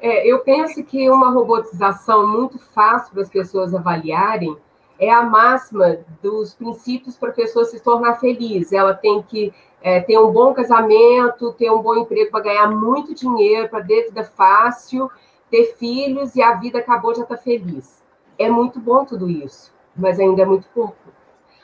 [0.00, 4.56] É, eu penso que uma robotização muito fácil para as pessoas avaliarem
[4.98, 8.72] é a máxima dos princípios para a pessoa se tornar feliz.
[8.72, 13.14] Ela tem que é, ter um bom casamento, ter um bom emprego para ganhar muito
[13.14, 15.10] dinheiro, para ter vida fácil,
[15.50, 18.02] ter filhos e a vida acabou já está feliz.
[18.38, 20.96] É muito bom tudo isso, mas ainda é muito pouco.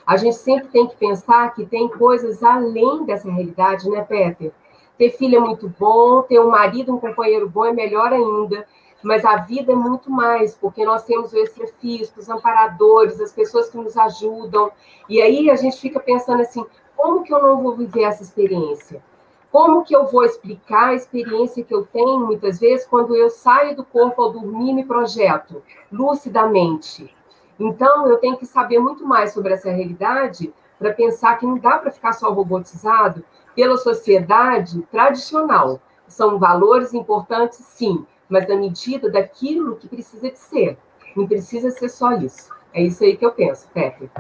[0.07, 4.53] A gente sempre tem que pensar que tem coisas além dessa realidade, né, Peter?
[5.03, 8.65] Ter filho é muito bom, ter um marido, um companheiro bom é melhor ainda,
[9.03, 13.69] mas a vida é muito mais, porque nós temos o extrafísico, os amparadores, as pessoas
[13.69, 14.71] que nos ajudam,
[15.09, 19.03] e aí a gente fica pensando assim, como que eu não vou viver essa experiência?
[19.51, 23.75] Como que eu vou explicar a experiência que eu tenho, muitas vezes, quando eu saio
[23.75, 27.13] do corpo ao dormir e me projeto, lucidamente?
[27.59, 31.79] Então, eu tenho que saber muito mais sobre essa realidade para pensar que não dá
[31.79, 35.81] para ficar só robotizado, pela sociedade tradicional.
[36.07, 40.79] São valores importantes, sim, mas na medida daquilo que precisa de ser.
[41.17, 42.51] Não precisa ser só isso.
[42.73, 44.11] É isso aí que eu penso, Pepe.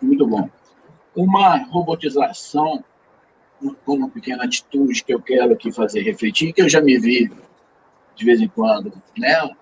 [0.00, 0.48] Muito bom.
[1.14, 2.84] Uma robotização,
[3.84, 7.30] como pequena atitude que eu quero aqui fazer refletir, que eu já me vi
[8.14, 9.56] de vez em quando nela,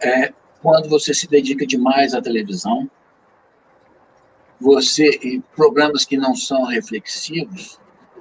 [0.00, 2.90] é quando você se dedica demais à televisão,
[4.60, 7.80] você e programas que não são reflexivos,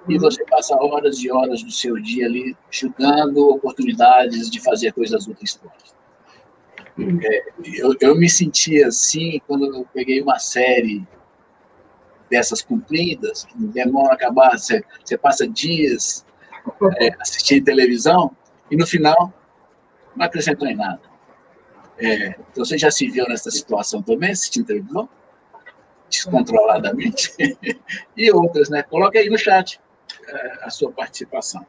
[0.10, 5.28] e você passa horas e horas do seu dia ali chutando oportunidades de fazer coisas
[5.28, 5.60] úteis.
[7.24, 11.08] É, eu, eu me senti assim quando eu peguei uma série
[12.30, 16.26] dessas cumpridas, que demora a acabar, você, você passa dias
[17.00, 18.36] é, assistindo televisão
[18.69, 19.34] e no final
[20.15, 21.02] não acrescentou em nada.
[21.98, 25.08] É, você já se viu nessa situação também, assistindo televisão?
[26.10, 27.34] Descontroladamente?
[28.17, 28.82] e outras, né?
[28.84, 29.80] Coloque aí no chat
[30.61, 31.65] a sua participação.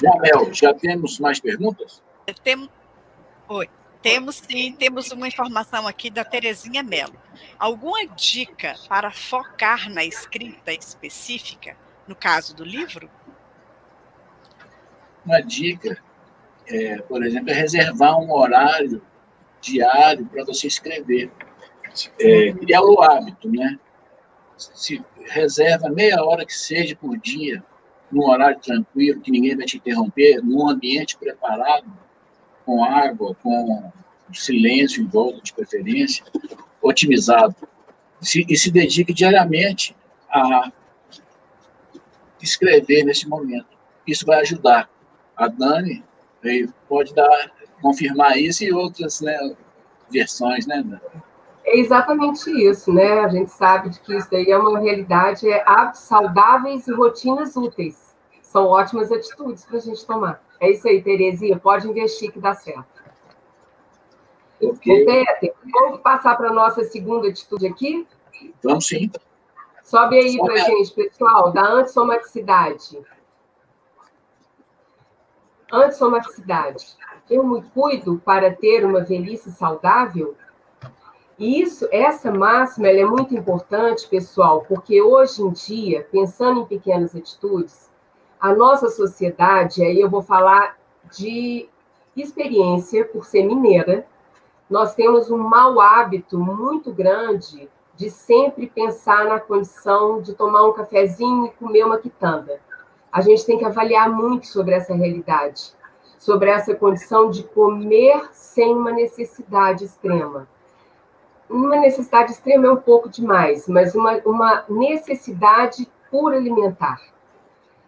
[0.00, 2.02] Jamel, já temos mais perguntas?
[2.42, 2.68] Tem...
[3.48, 3.68] Oi.
[4.02, 7.14] Temos sim, temos uma informação aqui da Terezinha Mello.
[7.58, 11.76] Alguma dica para focar na escrita específica,
[12.08, 13.10] no caso do livro?
[15.24, 16.02] Uma dica,
[16.66, 19.02] é, por exemplo, é reservar um horário
[19.60, 21.30] diário para você escrever.
[22.18, 23.78] É, criar o hábito, né?
[24.74, 27.62] Se reserva meia hora que seja por dia,
[28.12, 31.86] num horário tranquilo, que ninguém vai te interromper, num ambiente preparado,
[32.66, 33.90] com água, com
[34.32, 36.24] silêncio em volta, de preferência,
[36.82, 37.54] otimizado.
[38.20, 39.96] Se, e se dedique diariamente
[40.28, 40.70] a
[42.42, 43.66] escrever nesse momento.
[44.06, 44.90] Isso vai ajudar.
[45.34, 46.04] A Dani
[46.86, 49.38] pode dar, confirmar isso e outras né,
[50.10, 51.22] versões, né, Dani?
[51.64, 53.20] É exatamente isso, né?
[53.20, 57.56] A gente sabe de que isso daí é uma realidade, é hábitos saudáveis e rotinas
[57.56, 58.16] úteis.
[58.42, 60.42] São ótimas atitudes para a gente tomar.
[60.58, 63.00] É isso aí, Terezinha, pode investir que dá certo.
[64.60, 65.06] Okay.
[65.06, 68.06] Peter, vamos passar para a nossa segunda atitude aqui?
[68.62, 69.10] Vamos sim.
[69.82, 73.00] Sobe aí para a gente, pessoal, da antissomaticidade.
[75.72, 76.96] Antissomaticidade.
[77.28, 80.36] Eu me cuido para ter uma velhice saudável?
[81.40, 87.16] E isso, essa máxima é muito importante, pessoal, porque hoje em dia, pensando em pequenas
[87.16, 87.90] atitudes,
[88.38, 90.76] a nossa sociedade, aí eu vou falar
[91.10, 91.66] de
[92.14, 94.06] experiência por ser mineira,
[94.68, 100.74] nós temos um mau hábito muito grande de sempre pensar na condição de tomar um
[100.74, 102.60] cafezinho e comer uma quitanda.
[103.10, 105.72] A gente tem que avaliar muito sobre essa realidade,
[106.18, 110.46] sobre essa condição de comer sem uma necessidade extrema
[111.50, 117.00] uma necessidade extrema é um pouco demais, mas uma, uma necessidade por alimentar.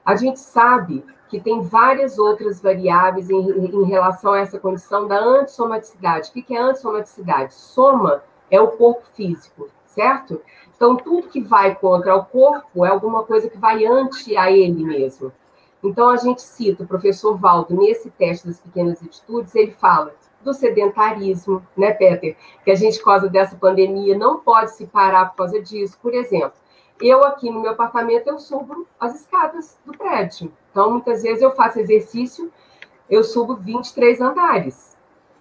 [0.04, 5.18] A gente sabe que tem várias outras variáveis em, em relação a essa condição da
[5.18, 6.30] antissomaticidade.
[6.30, 7.54] O que é antissomaticidade?
[7.54, 10.42] Soma é o corpo físico, certo?
[10.76, 14.84] Então, tudo que vai contra o corpo é alguma coisa que vai ante a ele
[14.84, 15.32] mesmo.
[15.82, 20.12] Então, a gente cita o professor Valdo nesse teste das pequenas atitudes, ele fala
[20.42, 22.36] do sedentarismo, né, Peter?
[22.64, 25.98] Que a gente, por causa dessa pandemia, não pode se parar por causa disso.
[26.00, 26.52] Por exemplo,
[27.00, 30.52] eu aqui no meu apartamento, eu subo as escadas do prédio.
[30.70, 32.52] Então, muitas vezes eu faço exercício,
[33.10, 34.96] eu subo 23 andares.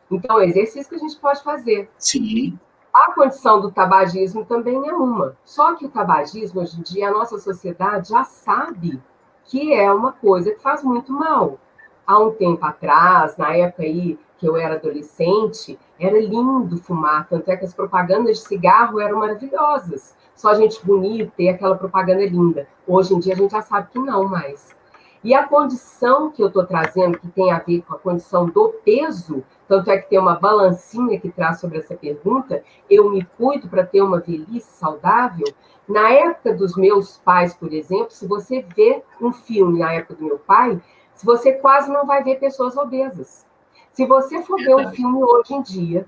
[0.09, 1.89] Então, é exercício que a gente pode fazer.
[1.97, 2.59] Sim.
[2.93, 5.37] A condição do tabagismo também é uma.
[5.45, 9.01] Só que o tabagismo, hoje em dia, a nossa sociedade já sabe
[9.45, 11.57] que é uma coisa que faz muito mal.
[12.05, 17.47] Há um tempo atrás, na época aí que eu era adolescente, era lindo fumar, tanto
[17.51, 20.17] é que as propagandas de cigarro eram maravilhosas.
[20.35, 22.67] Só gente bonita e aquela propaganda linda.
[22.87, 24.75] Hoje em dia a gente já sabe que não mais.
[25.23, 28.69] E a condição que eu estou trazendo, que tem a ver com a condição do
[28.83, 33.69] peso, tanto é que tem uma balancinha que traz sobre essa pergunta, eu me cuido
[33.69, 35.45] para ter uma velhice saudável.
[35.87, 40.25] Na época dos meus pais, por exemplo, se você vê um filme na época do
[40.25, 40.81] meu pai,
[41.23, 43.45] você quase não vai ver pessoas obesas.
[43.93, 46.05] Se você for ver um filme hoje em dia,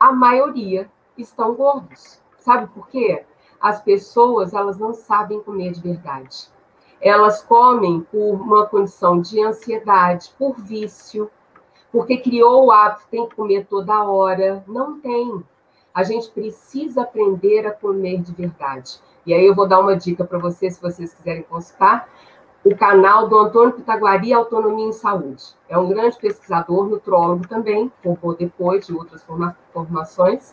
[0.00, 2.18] a maioria estão gordos.
[2.38, 3.24] Sabe por quê?
[3.60, 6.48] As pessoas, elas não sabem comer de verdade.
[7.00, 11.30] Elas comem por uma condição de ansiedade, por vício,
[11.92, 14.64] porque criou o hábito, tem que comer toda hora.
[14.66, 15.44] Não tem.
[15.92, 18.98] A gente precisa aprender a comer de verdade.
[19.26, 22.08] E aí eu vou dar uma dica para vocês, se vocês quiserem consultar
[22.66, 25.54] o canal do Antônio Pitaguari Autonomia em Saúde.
[25.68, 30.52] É um grande pesquisador, nutrólogo também, formou depois de outras forma formações,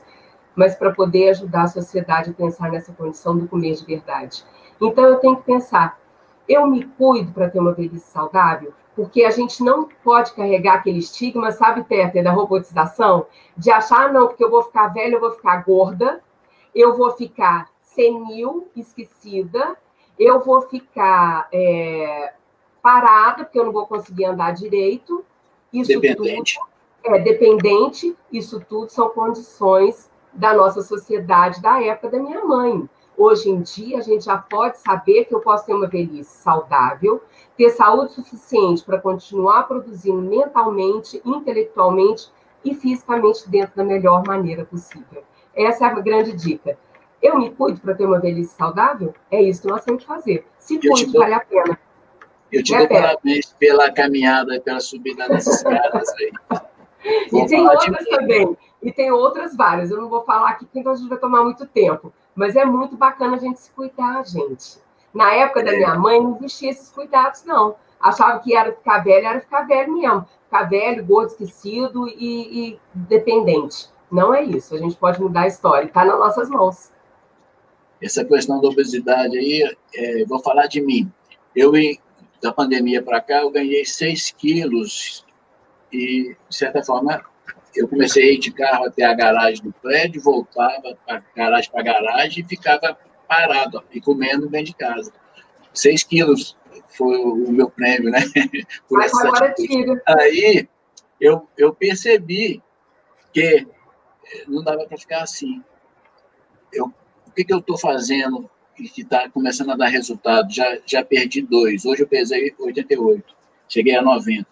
[0.55, 4.45] mas para poder ajudar a sociedade a pensar nessa condição do comer de verdade.
[4.79, 5.99] Então, eu tenho que pensar,
[6.47, 8.71] eu me cuido para ter uma velhice saudável?
[8.95, 13.25] Porque a gente não pode carregar aquele estigma, sabe, Peter, da robotização,
[13.57, 16.21] de achar, ah, não, porque eu vou ficar velha, eu vou ficar gorda,
[16.75, 19.75] eu vou ficar senil, esquecida,
[20.17, 22.33] eu vou ficar é,
[22.81, 25.23] parada, porque eu não vou conseguir andar direito.
[25.71, 26.55] Isso dependente.
[26.55, 26.73] tudo
[27.05, 32.89] é dependente, isso tudo são condições da nossa sociedade da época da minha mãe.
[33.15, 37.21] Hoje em dia, a gente já pode saber que eu posso ter uma velhice saudável,
[37.55, 42.31] ter saúde suficiente para continuar produzindo mentalmente, intelectualmente
[42.65, 45.23] e fisicamente dentro da melhor maneira possível.
[45.53, 46.77] Essa é a grande dica.
[47.23, 49.15] Eu me cuido para ter uma velhice saudável?
[49.31, 50.45] É isso que nós temos que fazer.
[50.59, 51.79] Se cuide, vale a pena.
[52.51, 56.31] Eu te é dou parabéns pela caminhada, pela subida das escadas aí.
[57.31, 58.57] e tem outras também.
[58.81, 59.89] E tem outras várias.
[59.89, 62.13] Eu não vou falar aqui, porque então a gente vai tomar muito tempo.
[62.35, 64.77] Mas é muito bacana a gente se cuidar, gente.
[65.13, 65.77] Na época da é.
[65.77, 67.75] minha mãe, não existia esses cuidados, não.
[68.01, 70.27] Achava que era ficar velho, era ficar velho mesmo.
[70.45, 73.87] Ficar velho, gordo, esquecido e, e dependente.
[74.11, 74.75] Não é isso.
[74.75, 75.87] A gente pode mudar a história.
[75.87, 76.91] Está nas nossas mãos.
[78.03, 81.09] Essa questão da obesidade aí, é, vou falar de mim.
[81.55, 81.71] Eu,
[82.41, 85.25] da pandemia para cá, eu ganhei 6 quilos
[85.91, 87.23] e, de certa forma,
[87.73, 91.83] eu comecei a ir de carro até a garagem do prédio, voltava para garagem para
[91.83, 95.13] garagem e ficava parado ó, e comendo dentro de casa.
[95.73, 96.57] 6 quilos
[96.89, 98.19] foi o meu prêmio, né?
[98.87, 100.01] Por Mas agora tira.
[100.05, 100.67] Aí
[101.21, 102.61] eu, eu percebi
[103.31, 103.65] que
[104.47, 105.63] não dava para ficar assim.
[106.71, 106.93] Eu,
[107.33, 110.51] que, que eu estou fazendo que está começando a dar resultado.
[110.51, 111.85] Já, já perdi dois.
[111.85, 113.35] Hoje eu pesei 88.
[113.67, 114.47] Cheguei a 90.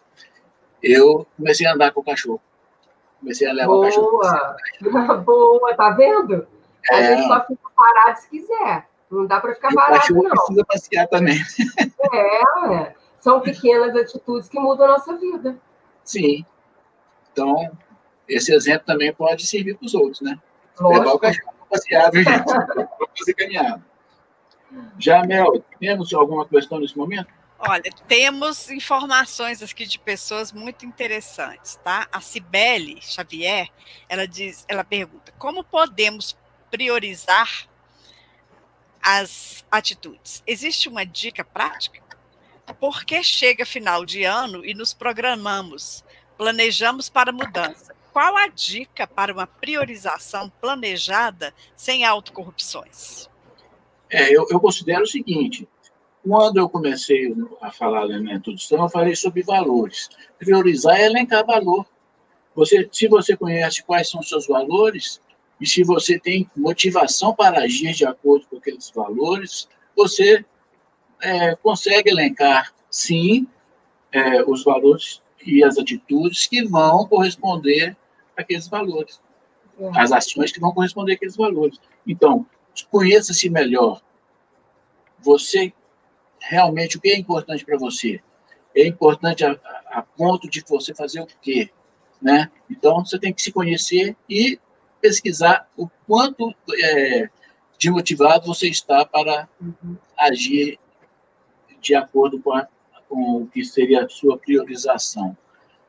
[0.81, 2.41] Eu comecei a andar com o cachorro.
[3.19, 3.79] Comecei a levar Boa.
[3.79, 5.21] o cachorro.
[5.23, 6.47] Boa, tá vendo?
[6.91, 7.15] A é...
[7.15, 8.87] gente só fica parado se quiser.
[9.09, 10.29] Não dá para ficar parado, não.
[10.29, 11.37] precisa passear também.
[12.13, 15.55] É, é, são pequenas atitudes que mudam a nossa vida.
[16.03, 16.43] Sim.
[17.31, 17.71] Então,
[18.27, 20.37] esse exemplo também pode servir para os outros, né?
[20.79, 20.99] Lógico.
[20.99, 21.60] Levar o cachorro
[22.11, 22.43] viu, gente?
[22.43, 23.83] Para fazer caminhada.
[24.97, 27.27] Jamel, temos alguma questão nesse momento?
[27.59, 32.07] Olha, temos informações aqui de pessoas muito interessantes, tá?
[32.11, 33.69] A Cibele Xavier,
[34.09, 36.35] ela diz, ela pergunta: como podemos
[36.71, 37.67] priorizar
[39.01, 40.41] as atitudes?
[40.47, 42.01] Existe uma dica prática?
[42.79, 46.03] Porque chega final de ano e nos programamos,
[46.37, 47.93] planejamos para mudança.
[48.11, 53.29] Qual a dica para uma priorização planejada sem autocorrupções?
[54.09, 55.67] É, eu, eu, considero o seguinte:
[56.21, 60.09] quando eu comecei a falar da minha introdução, eu falei sobre valores.
[60.37, 61.85] Priorizar é elencar valor.
[62.53, 65.21] Você, se você conhece quais são os seus valores
[65.59, 70.43] e se você tem motivação para agir de acordo com aqueles valores, você
[71.21, 73.47] é, consegue elencar, sim,
[74.11, 77.95] é, os valores e as atitudes que vão corresponder
[78.41, 79.21] àqueles valores,
[79.79, 79.89] é.
[79.99, 81.79] as ações que vão corresponder àqueles valores.
[82.05, 82.45] Então,
[82.89, 84.01] conheça-se melhor.
[85.19, 85.73] Você,
[86.39, 88.21] realmente, o que é importante para você?
[88.75, 89.51] É importante a,
[89.87, 91.69] a, ponto de você fazer o quê?
[92.21, 92.49] Né?
[92.69, 94.59] Então, você tem que se conhecer e
[95.01, 97.29] pesquisar o quanto é,
[97.77, 99.97] de motivado você está para uhum.
[100.17, 100.79] agir
[101.81, 102.67] de acordo com, a,
[103.09, 105.35] com, o que seria a sua priorização.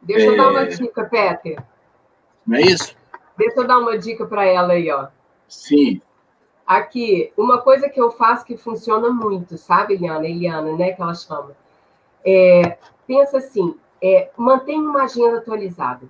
[0.01, 0.67] Deixa eu dar uma é.
[0.69, 1.63] dica, Peter.
[2.47, 2.95] Não é isso?
[3.37, 5.09] Deixa eu dar uma dica para ela aí, ó.
[5.49, 6.01] Sim.
[6.67, 10.27] Aqui, uma coisa que eu faço que funciona muito, sabe, Eliana?
[10.27, 11.57] Eliana, né, que ela chama.
[12.25, 16.09] É, pensa assim, é, mantenha uma agenda atualizada.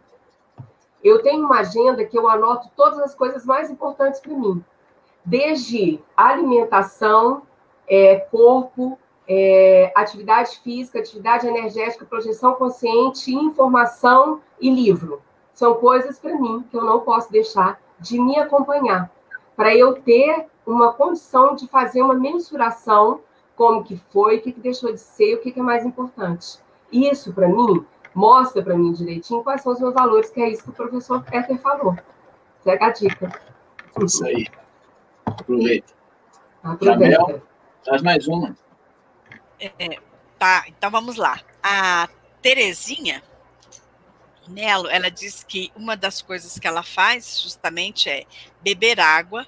[1.03, 4.65] Eu tenho uma agenda que eu anoto todas as coisas mais importantes para mim,
[5.25, 7.43] desde alimentação,
[7.89, 15.21] é, corpo, é, atividade física, atividade energética, projeção consciente, informação e livro.
[15.53, 19.11] São coisas para mim que eu não posso deixar de me acompanhar
[19.57, 23.21] para eu ter uma condição de fazer uma mensuração
[23.55, 26.59] como que foi, o que, que deixou de ser, o que, que é mais importante.
[26.91, 27.85] Isso, para mim,
[28.15, 31.23] mostra para mim direitinho quais são os meus valores, que é isso que o professor
[31.23, 31.97] Peter falou.
[32.65, 33.41] Pega a dica.
[34.05, 34.47] Isso aí.
[35.27, 35.93] Aproveita.
[36.63, 37.17] Aproveita.
[37.17, 37.43] Jamel,
[37.85, 38.57] traz mais uma.
[39.61, 39.99] É,
[40.39, 41.39] tá, então vamos lá.
[41.63, 42.09] A
[42.41, 43.23] Terezinha
[44.49, 48.25] Nelo, ela diz que uma das coisas que ela faz justamente é
[48.61, 49.47] beber água,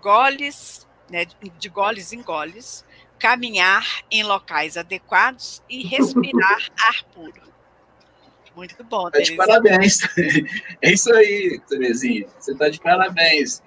[0.00, 1.26] goles, né,
[1.58, 2.84] de goles em goles,
[3.18, 7.44] caminhar em locais adequados e respirar ar puro.
[8.56, 9.98] Muito bom, tá de parabéns.
[10.80, 12.26] É isso aí, Terezinha.
[12.38, 13.62] Você está de parabéns.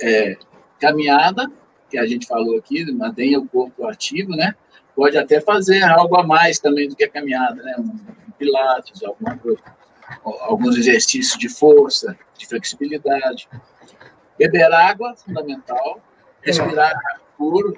[0.00, 0.36] É,
[0.78, 1.50] caminhada,
[1.90, 4.54] que a gente falou aqui, mantenha o corpo ativo, né?
[4.94, 7.74] Pode até fazer algo a mais também do que a caminhada, né?
[8.38, 9.62] Pilates, alguma coisa,
[10.42, 13.48] alguns exercícios de força, de flexibilidade.
[14.38, 16.00] Beber água, fundamental.
[16.40, 17.18] Respirar é.
[17.36, 17.74] puro,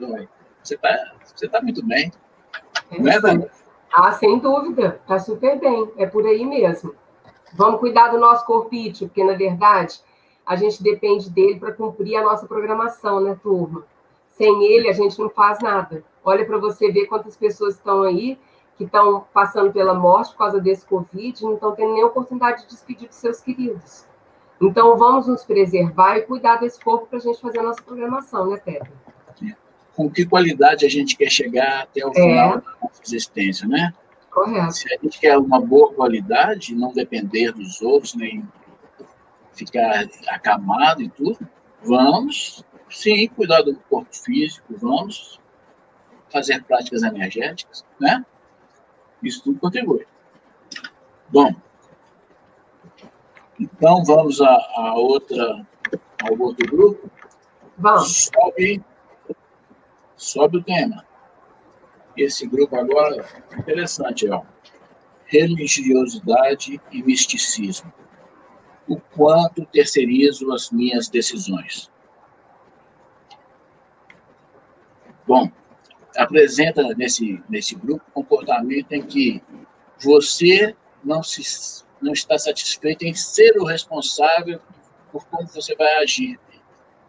[0.62, 2.12] você está você tá muito bem.
[2.90, 3.46] É não é, Dani?
[3.92, 5.00] Ah, sem dúvida.
[5.02, 5.90] Está super bem.
[5.96, 6.94] É por aí mesmo.
[7.54, 10.00] Vamos cuidar do nosso corpício, porque, na verdade,
[10.46, 13.84] a gente depende dele para cumprir a nossa programação, né, turma?
[14.28, 16.04] Sem ele, a gente não faz nada.
[16.24, 18.38] Olha para você ver quantas pessoas estão aí
[18.80, 22.68] que estão passando pela morte por causa desse Covid, não estão tendo nem oportunidade de
[22.68, 24.06] despedir dos seus queridos.
[24.58, 28.48] Então, vamos nos preservar e cuidar desse corpo para a gente fazer a nossa programação,
[28.48, 28.90] né, Pedro?
[29.94, 32.56] com que qualidade a gente quer chegar até o final é.
[32.56, 33.92] da nossa existência, né?
[34.30, 34.72] Correto.
[34.72, 38.42] Se a gente quer uma boa qualidade, não depender dos outros, nem
[39.52, 41.38] ficar acamado e tudo,
[41.82, 45.38] vamos sim cuidar do corpo físico, vamos
[46.30, 48.24] fazer práticas energéticas, né?
[49.22, 50.06] Isso tudo contribui.
[51.28, 51.54] Bom,
[53.60, 55.66] então vamos a, a outra,
[56.22, 57.10] ao outro grupo.
[57.76, 58.30] Vamos.
[58.34, 58.82] Sobe,
[60.16, 61.04] sobe o tema.
[62.16, 64.42] Esse grupo agora é interessante, ó.
[65.26, 67.92] Religiosidade e misticismo.
[68.88, 71.90] O quanto terceirizo as minhas decisões.
[75.26, 75.50] Bom,
[76.16, 79.42] apresenta nesse, nesse grupo comportamento em que
[79.98, 84.60] você não, se, não está satisfeito em ser o responsável
[85.12, 86.38] por como você vai agir.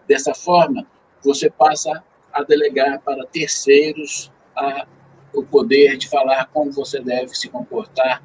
[0.08, 0.86] Dessa forma,
[1.24, 4.88] você passa a delegar para terceiros a,
[5.34, 8.22] o poder de falar como você deve se comportar,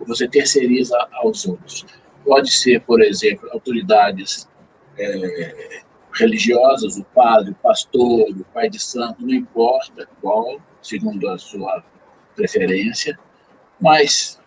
[0.00, 1.86] você terceiriza aos outros.
[2.24, 4.48] Pode ser, por exemplo, autoridades
[4.98, 5.82] é,
[6.14, 11.84] religiosas, o padre, o pastor, o pai de santo, não importa qual, segundo a sua
[12.36, 13.18] preferência,
[13.80, 14.40] mas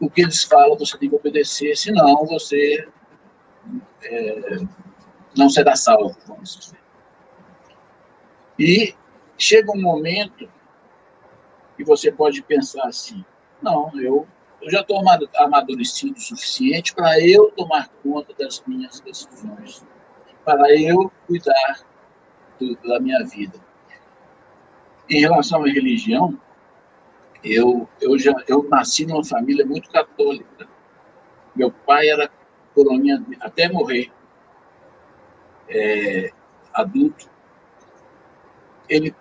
[0.00, 2.88] o que eles falam você tem que obedecer, senão você
[4.02, 4.58] é,
[5.36, 6.78] não será salvo, vamos dizer.
[8.58, 8.94] E
[9.36, 10.48] chega um momento
[11.76, 13.24] que você pode pensar assim,
[13.60, 14.28] não, eu,
[14.62, 15.02] eu já estou
[15.38, 19.84] amadurecido o suficiente para eu tomar conta das minhas decisões
[20.44, 21.84] para eu cuidar
[22.58, 23.58] do, da minha vida.
[25.08, 26.38] Em relação à religião,
[27.42, 30.68] eu, eu, já, eu nasci numa família muito católica.
[31.54, 32.30] Meu pai era
[32.74, 34.10] coroinha até morrer,
[35.68, 36.30] é,
[36.72, 37.28] adulto.
[38.88, 39.14] Ele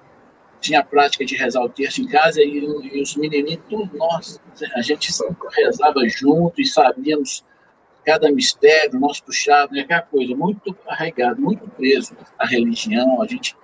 [0.59, 4.39] tinha a prática de rezar o terço em casa e, e os menininhos, tudo nós,
[4.75, 5.09] a gente
[5.55, 7.45] rezava junto e sabíamos
[8.09, 13.55] cada mistério, nosso puxado, né, aquela coisa muito arraigado, muito preso à religião, a gente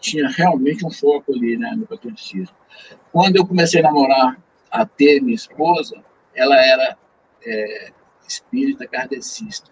[0.00, 2.56] tinha realmente um foco ali né, no catolicismo.
[3.12, 6.02] Quando eu comecei a namorar, a ter minha esposa,
[6.34, 6.96] ela era
[7.44, 7.92] é,
[8.26, 9.70] espírita kardecista.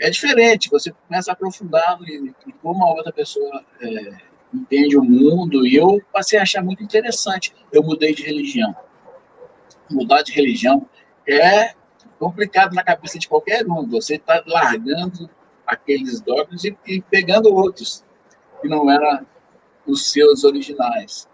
[0.00, 4.12] É diferente, você começa a aprofundar em, em como a outra pessoa é,
[4.54, 7.54] entende o mundo, e eu passei a achar muito interessante.
[7.70, 8.74] Eu mudei de religião.
[9.90, 10.88] Mudar de religião
[11.28, 11.74] é
[12.20, 13.88] complicado na cabeça de qualquer um.
[13.88, 15.28] Você está largando
[15.66, 18.04] aqueles dogmas e, e, pegando outros
[18.60, 19.26] que não eram
[19.86, 21.26] os seus originais.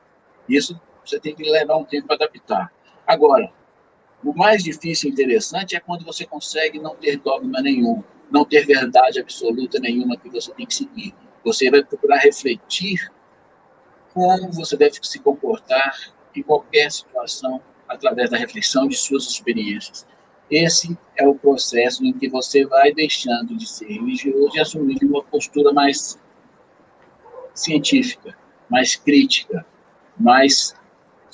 [0.49, 2.73] Isso você tem que levar um tempo para adaptar.
[3.05, 3.53] Agora,
[4.25, 8.65] o mais difícil e interessante é quando você consegue não ter dogma nenhum, não ter
[8.65, 11.15] verdade absoluta nenhuma que você tem que seguir.
[11.45, 13.13] Você vai procurar refletir
[14.15, 20.07] como você deve se comportar em qualquer situação através da reflexão de suas experiências.
[20.51, 25.23] Esse é o processo em que você vai deixando de ser religioso e assumindo uma
[25.25, 26.21] postura mais
[27.53, 28.37] científica,
[28.71, 29.67] mais crítica,
[30.17, 30.77] mais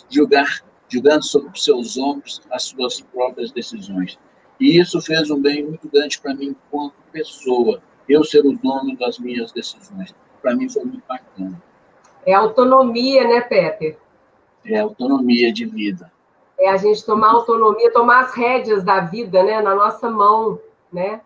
[0.08, 4.18] julgar, julgando sobre os seus ombros as suas próprias decisões.
[4.58, 8.96] E isso fez um bem muito grande para mim enquanto pessoa, eu ser o dono
[8.96, 10.14] das minhas decisões.
[10.40, 11.62] Para mim foi muito bacana.
[12.24, 13.98] É autonomia, né, Peter?
[14.64, 16.11] É autonomia de vida
[16.62, 20.60] é a gente tomar autonomia, tomar as rédeas da vida, né, na nossa mão,
[20.92, 21.20] né?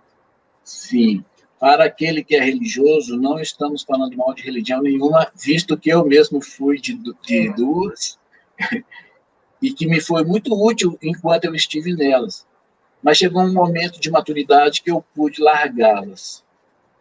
[0.64, 1.24] Sim.
[1.58, 6.04] Para aquele que é religioso, não estamos falando mal de religião nenhuma, visto que eu
[6.04, 7.52] mesmo fui de, de é.
[7.52, 8.18] duas
[9.62, 12.46] e que me foi muito útil enquanto eu estive nelas.
[13.02, 16.44] Mas chegou um momento de maturidade que eu pude largá-las.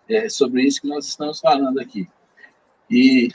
[0.08, 2.08] É sobre isso que nós estamos falando aqui.
[2.90, 3.30] E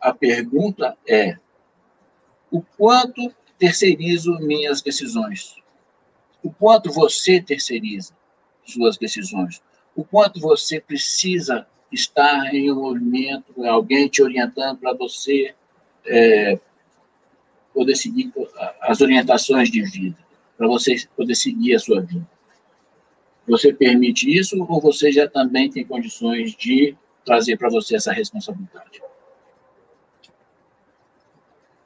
[0.00, 1.36] a pergunta é:
[2.50, 3.34] o quanto
[3.64, 5.56] terceirizo minhas decisões?
[6.42, 8.14] O quanto você terceiriza
[8.62, 9.62] suas decisões?
[9.96, 15.54] O quanto você precisa estar em um movimento, alguém te orientando para você
[16.04, 16.58] é,
[17.72, 18.30] poder seguir
[18.82, 20.18] as orientações de vida,
[20.58, 22.28] para você poder seguir a sua vida?
[23.48, 26.94] Você permite isso ou você já também tem condições de
[27.24, 29.02] trazer para você essa responsabilidade?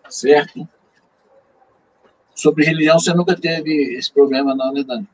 [0.08, 0.68] Certo?
[2.40, 5.08] Sobre religião, você nunca teve esse problema, não, né, Dani?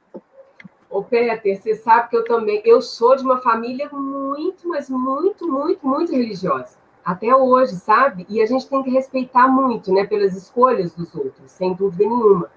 [0.90, 5.50] Ô, Peter, você sabe que eu também, eu sou de uma família muito, mas muito,
[5.50, 6.76] muito, muito religiosa.
[7.04, 8.26] Até hoje, sabe?
[8.28, 12.50] E a gente tem que respeitar muito, né, pelas escolhas dos outros, sem dúvida nenhuma.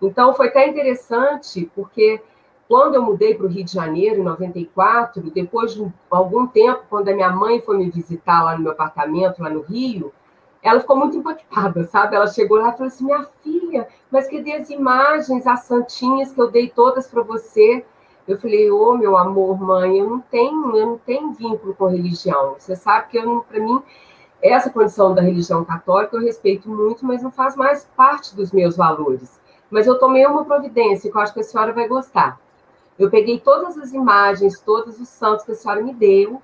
[0.00, 2.20] Então, foi até interessante, porque
[2.68, 7.08] Quando eu mudei para o Rio de Janeiro, em 94, depois de algum tempo, quando
[7.08, 10.12] a minha mãe foi me visitar lá no meu apartamento, lá no Rio,
[10.62, 12.16] ela ficou muito impactada, sabe?
[12.16, 16.40] Ela chegou lá e falou assim: Minha filha, mas cadê as imagens, as santinhas que
[16.40, 17.84] eu dei todas para você?
[18.26, 21.86] Eu falei: Ô, oh, meu amor, mãe, eu não tenho, eu não tenho vínculo com
[21.86, 22.56] religião.
[22.58, 23.82] Você sabe que para mim
[24.42, 28.76] essa condição da religião católica eu respeito muito, mas não faz mais parte dos meus
[28.76, 29.40] valores.
[29.70, 32.40] Mas eu tomei uma providência que eu acho que a senhora vai gostar.
[32.98, 36.42] Eu peguei todas as imagens, todos os santos que a senhora me deu,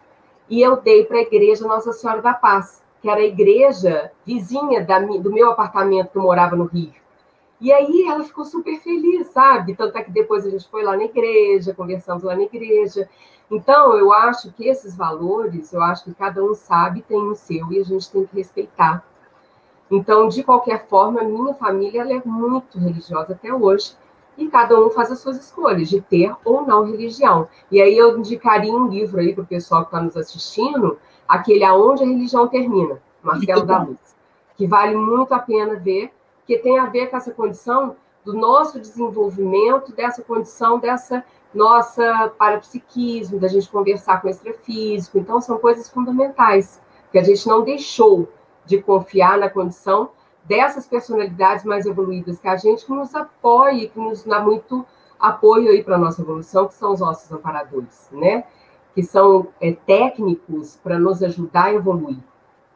[0.49, 4.83] e eu dei para a igreja Nossa Senhora da Paz, que era a igreja vizinha
[4.83, 6.95] da, do meu apartamento que eu morava no Rio.
[7.61, 9.77] E aí ela ficou super feliz, sabe?
[9.77, 13.07] Tanto é que depois a gente foi lá na igreja, conversamos lá na igreja.
[13.51, 17.71] Então, eu acho que esses valores, eu acho que cada um sabe, tem o seu,
[17.71, 19.07] e a gente tem que respeitar.
[19.91, 23.95] Então, de qualquer forma, a minha família ela é muito religiosa até hoje
[24.39, 27.49] e cada um faz as suas escolhas de ter ou não religião.
[27.71, 30.99] E aí eu indicaria um livro aí para o pessoal que está nos assistindo,
[31.29, 33.99] aquele Aonde a Religião Termina, Marcelo da Luz,
[34.57, 36.13] que vale muito a pena ver,
[36.47, 43.39] que tem a ver com essa condição do nosso desenvolvimento, dessa condição, dessa nossa parapsiquismo,
[43.39, 45.19] da gente conversar com o extrafísico.
[45.19, 46.81] Então, são coisas fundamentais,
[47.13, 48.29] que a gente não deixou
[48.67, 50.11] de confiar na condição
[50.45, 54.85] dessas personalidades mais evoluídas que a gente, que nos apoia, que nos dá muito
[55.19, 58.45] apoio aí para a nossa evolução, que são os nossos amparadores, né?
[58.95, 62.19] Que são é, técnicos para nos ajudar a evoluir.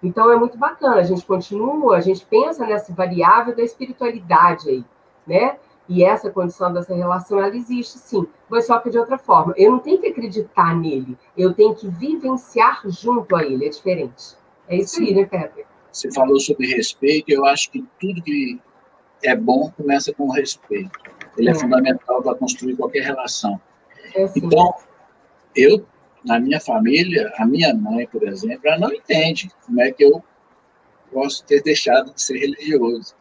[0.02, 4.84] Então é muito bacana, a gente continua, a gente pensa nessa variável da espiritualidade aí,
[5.26, 5.56] né?
[5.88, 9.54] E essa condição dessa relação, ela existe sim, mas só que de outra forma.
[9.56, 14.36] Eu não tenho que acreditar nele, eu tenho que vivenciar junto a ele, é diferente.
[14.68, 15.06] É isso sim.
[15.06, 15.64] aí, né, Pepe?
[15.90, 18.60] Você falou sobre respeito, eu acho que tudo que
[19.24, 20.90] é bom começa com respeito.
[21.36, 23.60] Ele é, é fundamental para construir qualquer relação.
[24.14, 24.74] É então,
[25.56, 25.84] eu,
[26.28, 30.22] na minha família, a minha mãe, por exemplo, ela não entende como é que eu
[31.12, 33.16] posso ter deixado de ser religioso.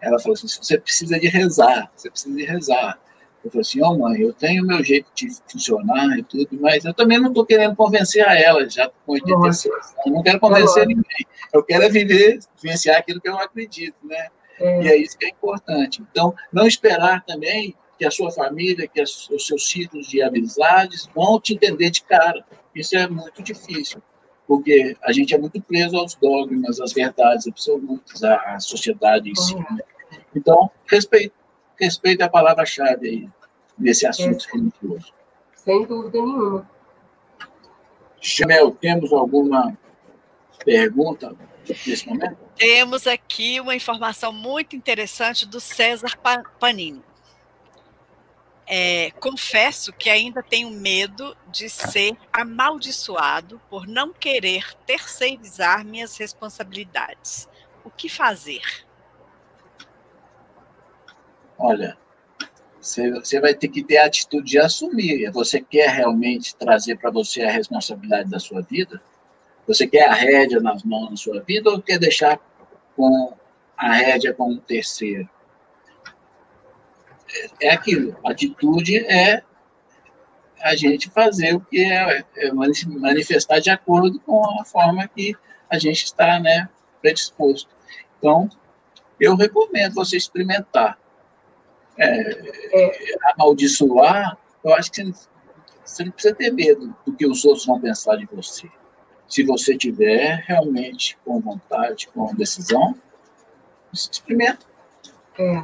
[0.00, 2.98] Ela falou assim: você precisa de rezar, você precisa de rezar.
[3.44, 6.48] Eu falei assim, ó oh, mãe, eu tenho o meu jeito de funcionar e tudo,
[6.60, 9.94] mas eu também não estou querendo convencer a ela, já com 86 anos.
[10.04, 10.86] Eu não quero convencer Nossa.
[10.86, 11.26] ninguém.
[11.52, 14.28] Eu quero é viver, vivenciar aquilo que eu acredito, né?
[14.58, 14.82] É.
[14.82, 16.02] E é isso que é importante.
[16.10, 21.40] Então, não esperar também que a sua família, que os seus ciclos de amizades vão
[21.40, 22.44] te entender de cara.
[22.74, 24.00] Isso é muito difícil,
[24.46, 29.56] porque a gente é muito preso aos dogmas, às verdades absolutas, à sociedade em si.
[29.56, 29.80] Né?
[30.34, 31.34] Então, respeito
[31.78, 33.28] respeito é a palavra-chave aí
[33.78, 35.12] nesse assunto é, religioso.
[35.54, 36.70] Sem dúvida nenhuma.
[38.20, 39.78] Chamel, temos alguma
[40.64, 41.34] pergunta
[41.86, 42.36] nesse momento?
[42.56, 46.18] Temos aqui uma informação muito interessante do César
[46.58, 47.02] Panini.
[48.68, 57.48] É, confesso que ainda tenho medo de ser amaldiçoado por não querer terceirizar minhas responsabilidades.
[57.82, 58.60] O que fazer?
[61.58, 61.98] olha,
[62.80, 65.30] você, você vai ter que ter a atitude de assumir.
[65.32, 69.02] Você quer realmente trazer para você a responsabilidade da sua vida?
[69.66, 72.40] Você quer a rédea nas mãos da sua vida ou quer deixar
[72.96, 73.34] com
[73.76, 75.28] a rédea com um terceiro?
[77.60, 78.16] É, aquilo.
[78.24, 79.42] A atitude é
[80.60, 85.36] a gente fazer o que é, é manifestar de acordo com a forma que
[85.70, 86.68] a gente está né,
[87.00, 87.70] predisposto.
[88.18, 88.48] Então,
[89.20, 90.98] eu recomendo você experimentar
[91.96, 93.14] é, é.
[93.32, 95.12] amaldiçoar, eu acho que
[95.84, 98.68] você não precisa ter medo do que os outros vão pensar de você.
[99.28, 102.94] Se você tiver realmente com vontade, com decisão,
[103.92, 104.66] experimenta.
[105.38, 105.62] É.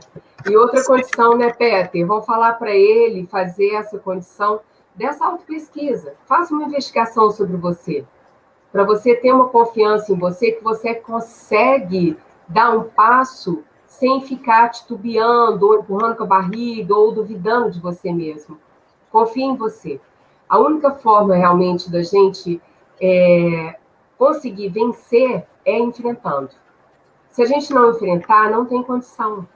[0.49, 2.07] E outra condição, né, Peter?
[2.07, 4.61] Vão falar para ele fazer essa condição
[4.95, 6.15] dessa autopesquisa.
[6.27, 8.05] Faça uma investigação sobre você.
[8.71, 12.17] Para você ter uma confiança em você, que você consegue
[12.49, 18.13] dar um passo sem ficar titubeando, ou empurrando com a barriga, ou duvidando de você
[18.13, 18.59] mesmo.
[19.11, 20.01] Confie em você.
[20.49, 22.61] A única forma realmente da gente
[23.01, 23.77] é,
[24.19, 26.51] conseguir vencer é enfrentando.
[27.31, 29.47] Se a gente não enfrentar, não tem condição.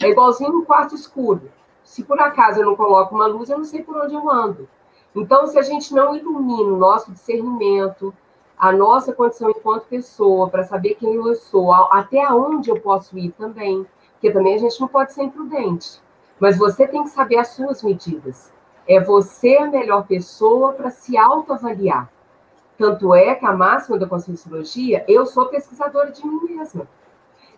[0.00, 1.50] É igualzinho um quarto escuro.
[1.82, 4.68] Se por acaso eu não coloco uma luz, eu não sei por onde eu ando.
[5.14, 8.14] Então, se a gente não ilumina o nosso discernimento,
[8.56, 13.30] a nossa condição enquanto pessoa, para saber quem eu sou, até onde eu posso ir
[13.32, 16.00] também, porque também a gente não pode ser imprudente.
[16.38, 18.52] Mas você tem que saber as suas medidas.
[18.86, 22.10] É você a melhor pessoa para se autoavaliar.
[22.76, 26.88] Tanto é que a máxima da Conscienciologia, eu sou pesquisadora de mim mesma.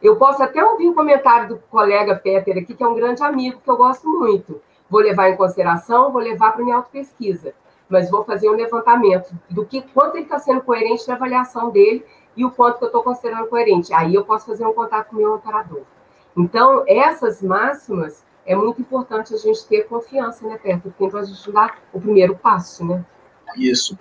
[0.03, 3.61] Eu posso até ouvir um comentário do colega Peter aqui, que é um grande amigo,
[3.63, 4.61] que eu gosto muito.
[4.89, 7.55] Vou levar em consideração, vou levar para minha autopesquisa,
[7.89, 12.05] mas vou fazer um levantamento do que quanto ele está sendo coerente na avaliação dele
[12.37, 13.93] e o quanto que eu estou considerando coerente.
[13.93, 15.83] Aí eu posso fazer um contato com o meu operador.
[16.37, 20.83] Então, essas máximas é muito importante a gente ter confiança, né, Perto?
[20.85, 23.05] Porque então a gente dá o primeiro passo, né?
[23.57, 23.99] Isso.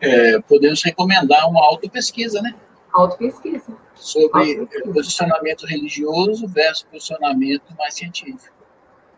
[0.00, 2.54] É, podemos recomendar uma autopesquisa, né?
[2.92, 3.72] Autopesquisa.
[3.94, 4.92] Sobre Autopesquisa.
[4.92, 8.54] posicionamento religioso versus posicionamento mais científico.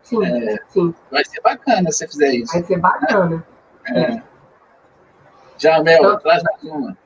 [0.01, 0.93] Sim, é, sim.
[1.09, 2.53] Vai ser bacana se você fizer isso.
[2.53, 3.45] Vai ser bacana.
[3.87, 3.99] É.
[3.99, 4.23] é.
[5.57, 6.97] Já, Mel, então, traz mais uma.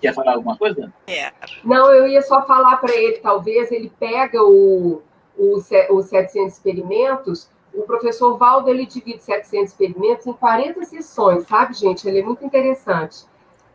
[0.00, 0.92] Quer falar alguma coisa?
[1.06, 1.32] É.
[1.64, 5.02] Não, eu ia só falar para ele, talvez ele pega o,
[5.36, 5.56] o,
[5.90, 12.08] os 700 experimentos, o professor Valdo, ele divide 700 experimentos em 40 sessões, sabe, gente?
[12.08, 13.24] Ele é muito interessante.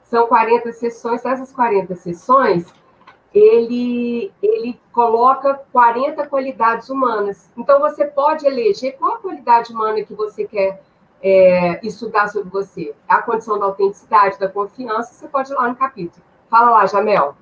[0.05, 2.71] São 40 sessões, essas 40 sessões,
[3.33, 7.49] ele, ele coloca 40 qualidades humanas.
[7.57, 10.81] Então, você pode eleger qual a qualidade humana que você quer
[11.21, 12.95] é, estudar sobre você.
[13.07, 16.23] A condição da autenticidade, da confiança, você pode ir lá no capítulo.
[16.49, 17.35] Fala lá, Jamel.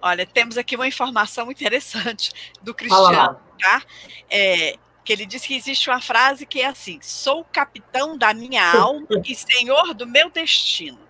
[0.00, 2.30] Olha, temos aqui uma informação interessante
[2.62, 3.82] do Cristiano, tá?
[4.30, 8.70] É, que ele diz que existe uma frase que é assim: sou capitão da minha
[8.74, 11.03] alma e senhor do meu destino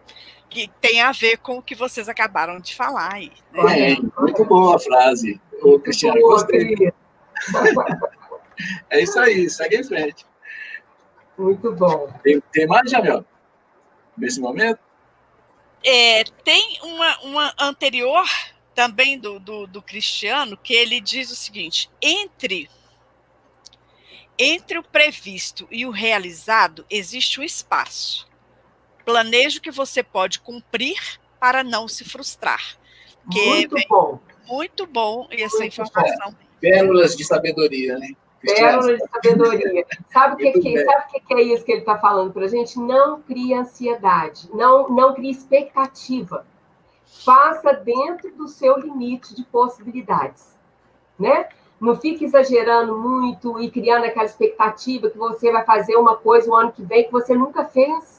[0.55, 3.33] que tem a ver com o que vocês acabaram de falar aí.
[3.53, 3.95] Né?
[3.95, 5.41] É, muito boa a frase.
[5.61, 6.93] O Cristiano, gostei.
[8.89, 10.25] é isso aí, segue em frente.
[11.37, 12.09] Muito bom.
[12.23, 13.25] Tem, tem mais, Jamel?
[14.17, 14.79] Nesse momento?
[15.85, 18.25] É, tem uma, uma anterior
[18.77, 22.71] também do, do, do Cristiano, que ele diz o seguinte: entre
[24.39, 28.29] entre o previsto e o realizado existe um espaço
[29.05, 30.99] planejo que você pode cumprir
[31.39, 32.77] para não se frustrar.
[33.31, 34.19] Que muito bom.
[34.47, 36.31] Muito bom essa muito informação.
[36.31, 36.37] Bom.
[36.61, 38.09] Pérolas de sabedoria, né?
[38.43, 39.87] Pérolas de sabedoria.
[40.13, 42.49] Sabe o que, que, sabe que, que é isso que ele está falando para a
[42.49, 42.79] gente?
[42.79, 46.47] Não crie ansiedade, não, não crie expectativa.
[47.25, 50.55] Faça dentro do seu limite de possibilidades,
[51.19, 51.49] né?
[51.81, 56.55] Não fique exagerando muito e criando aquela expectativa que você vai fazer uma coisa o
[56.55, 58.14] ano que vem que você nunca fez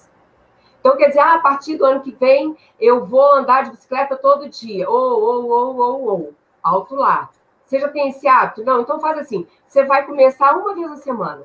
[0.86, 4.16] então, quer dizer, ah, a partir do ano que vem, eu vou andar de bicicleta
[4.16, 4.88] todo dia.
[4.88, 6.34] Ou, ou, ou, ou, ou.
[6.62, 7.32] Alto lá.
[7.66, 8.64] Você já tem esse hábito?
[8.64, 9.48] Não, então faz assim.
[9.68, 11.42] Você vai começar uma vez a semana.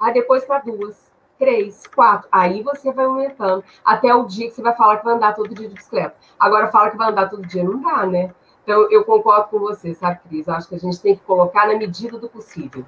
[0.00, 2.28] Aí depois para duas, três, quatro.
[2.32, 3.62] Aí você vai aumentando.
[3.84, 6.16] Até o dia que você vai falar que vai andar todo dia de bicicleta.
[6.36, 8.34] Agora, fala que vai andar todo dia, não dá, né?
[8.64, 10.48] Então, eu concordo com você, sabe, Cris?
[10.48, 12.84] Acho que a gente tem que colocar na medida do possível.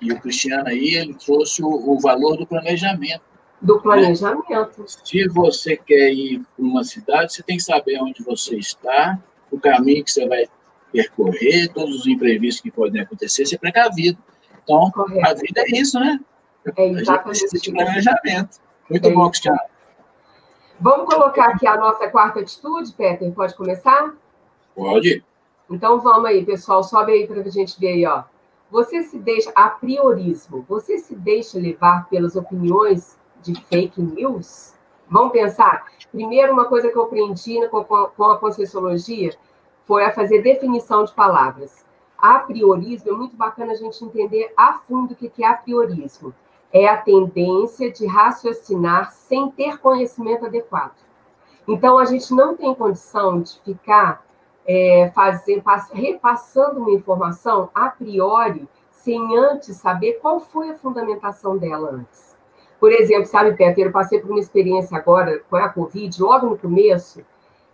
[0.00, 3.33] E o Cristiano aí, ele trouxe o, o valor do planejamento
[3.64, 4.84] do planejamento.
[4.86, 9.18] Se você quer ir para uma cidade, você tem que saber onde você está,
[9.50, 10.44] o caminho que você vai
[10.92, 14.18] percorrer, todos os imprevistos que podem acontecer, ser precavido.
[14.62, 15.26] Então, Correto.
[15.26, 16.20] a vida é isso, né?
[16.76, 17.44] É exatamente.
[17.44, 18.58] A de planejamento.
[18.88, 19.58] Muito é bom, Cristiano.
[20.78, 23.32] Vamos colocar aqui a nossa quarta atitude, Peter?
[23.32, 24.14] Pode começar?
[24.74, 25.24] Pode.
[25.70, 26.82] Então vamos aí, pessoal.
[26.82, 28.24] Sobe aí para a gente ver aí, ó.
[28.70, 34.74] Você se deixa, a priorismo, você se deixa levar pelas opiniões de fake news?
[35.08, 35.86] Vamos pensar?
[36.10, 39.34] Primeiro, uma coisa que eu aprendi com, a Conscienciologia
[39.84, 41.84] foi a fazer definição de palavras.
[42.16, 46.34] A priorismo é muito bacana a gente entender a fundo o que é a priorismo.
[46.72, 50.96] É a tendência de raciocinar sem ter conhecimento adequado.
[51.68, 54.24] Então, a gente não tem condição de ficar
[54.66, 61.90] é, fazer, repassando uma informação a priori, sem antes saber qual foi a fundamentação dela
[61.90, 62.33] antes.
[62.84, 66.58] Por exemplo, sabe, Peter, eu passei por uma experiência agora com a Covid, logo no
[66.58, 67.24] começo,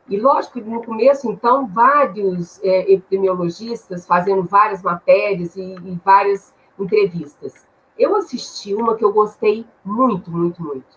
[0.08, 6.54] e lógico que no começo, então, vários é, epidemiologistas fazendo várias matérias e, e várias
[6.78, 7.66] entrevistas.
[7.98, 10.96] Eu assisti uma que eu gostei muito, muito, muito.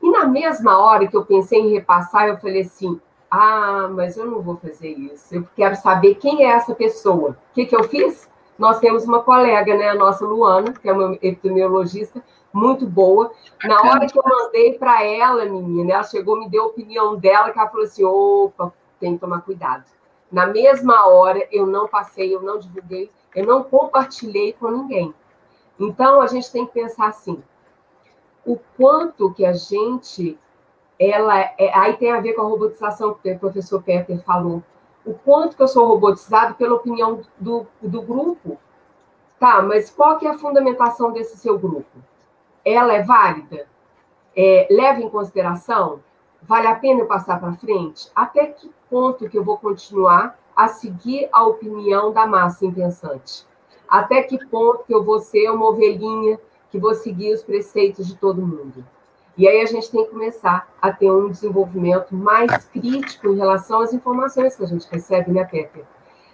[0.00, 4.30] E na mesma hora que eu pensei em repassar, eu falei assim: ah, mas eu
[4.30, 5.34] não vou fazer isso.
[5.34, 7.30] Eu quero saber quem é essa pessoa.
[7.30, 8.30] O que, que eu fiz?
[8.56, 12.22] Nós temos uma colega, né, a nossa Luana, que é uma epidemiologista,
[12.52, 13.32] muito boa.
[13.64, 17.50] Na hora que eu mandei para ela, menina, ela chegou, me deu a opinião dela,
[17.50, 19.84] que ela falou assim: opa, tem que tomar cuidado.
[20.30, 25.14] Na mesma hora, eu não passei, eu não divulguei, eu não compartilhei com ninguém.
[25.78, 27.42] Então, a gente tem que pensar assim:
[28.44, 30.38] o quanto que a gente.
[30.98, 34.62] Ela, é, aí tem a ver com a robotização que o professor Peter falou.
[35.04, 38.56] O quanto que eu sou robotizado pela opinião do, do grupo.
[39.40, 41.90] Tá, mas qual que é a fundamentação desse seu grupo?
[42.64, 43.66] Ela é válida?
[44.36, 46.00] É, leva em consideração?
[46.42, 48.10] Vale a pena eu passar para frente?
[48.14, 53.46] Até que ponto que eu vou continuar a seguir a opinião da massa impensante?
[53.88, 56.38] Até que ponto que eu vou ser uma ovelhinha
[56.70, 58.84] que vou seguir os preceitos de todo mundo.
[59.36, 63.80] E aí a gente tem que começar a ter um desenvolvimento mais crítico em relação
[63.80, 65.84] às informações que a gente recebe, né, Pepe?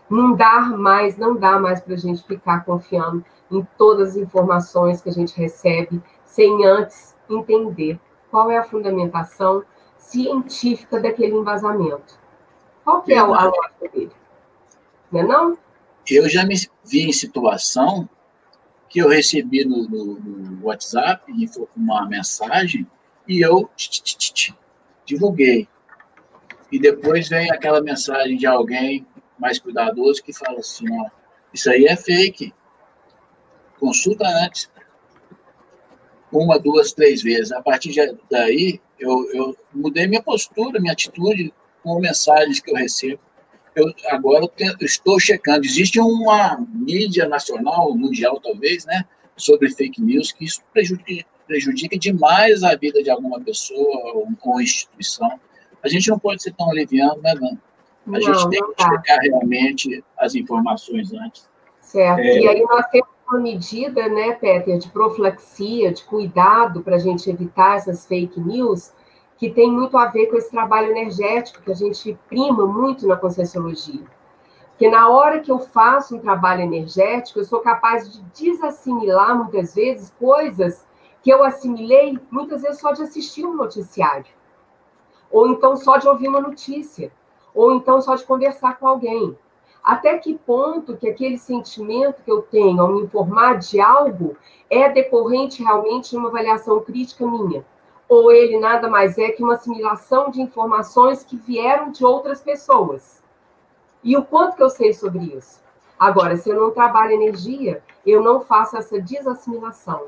[0.09, 5.01] Não dá mais, não dá mais para a gente ficar confiando em todas as informações
[5.01, 7.99] que a gente recebe sem antes entender
[8.31, 9.65] qual é a fundamentação
[9.97, 12.19] científica daquele embasamento.
[12.85, 14.13] Qual que é a lógica dele?
[15.11, 15.59] Não é não?
[16.09, 16.55] Eu já me
[16.85, 18.09] vi em situação
[18.89, 21.23] que eu recebi no, no, no WhatsApp
[21.77, 22.87] uma mensagem
[23.27, 23.69] e eu
[25.05, 25.69] divulguei.
[26.71, 29.07] E depois vem aquela mensagem de alguém
[29.39, 31.11] mais cuidadoso que fala assim, ó,
[31.53, 32.55] isso aí é fake.
[33.79, 34.71] Consulta antes.
[36.31, 37.53] Uma, duas, três vezes.
[37.53, 37.95] A partir
[38.31, 41.53] daí, eu, eu mudei minha postura, minha atitude
[41.83, 43.21] com mensagens que eu recebo
[43.79, 45.65] eu agora eu estou checando.
[45.65, 49.05] Existe uma mídia nacional, mundial talvez, né,
[49.37, 54.61] sobre fake news, que isso prejudica, prejudica demais a vida de alguma pessoa ou, ou
[54.61, 55.41] instituição.
[55.83, 57.59] A gente não pode ser tão aliviano, né, não?
[58.09, 61.49] A não, gente tem que checar realmente as informações antes.
[61.81, 62.21] Certo.
[62.21, 62.41] É...
[62.41, 67.29] E aí nós temos uma medida, né, Peter, de profilaxia, de cuidado para a gente
[67.29, 68.93] evitar essas fake news,
[69.37, 73.17] que tem muito a ver com esse trabalho energético que a gente prima muito na
[73.17, 74.03] Conscienciologia.
[74.71, 79.75] Porque na hora que eu faço um trabalho energético, eu sou capaz de desassimilar muitas
[79.75, 80.87] vezes coisas
[81.23, 84.33] que eu assimilei muitas vezes só de assistir um noticiário,
[85.31, 87.13] ou então só de ouvir uma notícia,
[87.55, 89.37] ou então só de conversar com alguém.
[89.89, 94.37] Até que ponto que aquele sentimento que eu tenho ao me informar de algo
[94.69, 97.65] é decorrente realmente de uma avaliação crítica minha?
[98.09, 103.23] ou ele nada mais é que uma assimilação de informações que vieram de outras pessoas.
[104.03, 105.61] E o quanto que eu sei sobre isso?
[105.99, 110.07] Agora, se eu não trabalho energia, eu não faço essa desassimilação.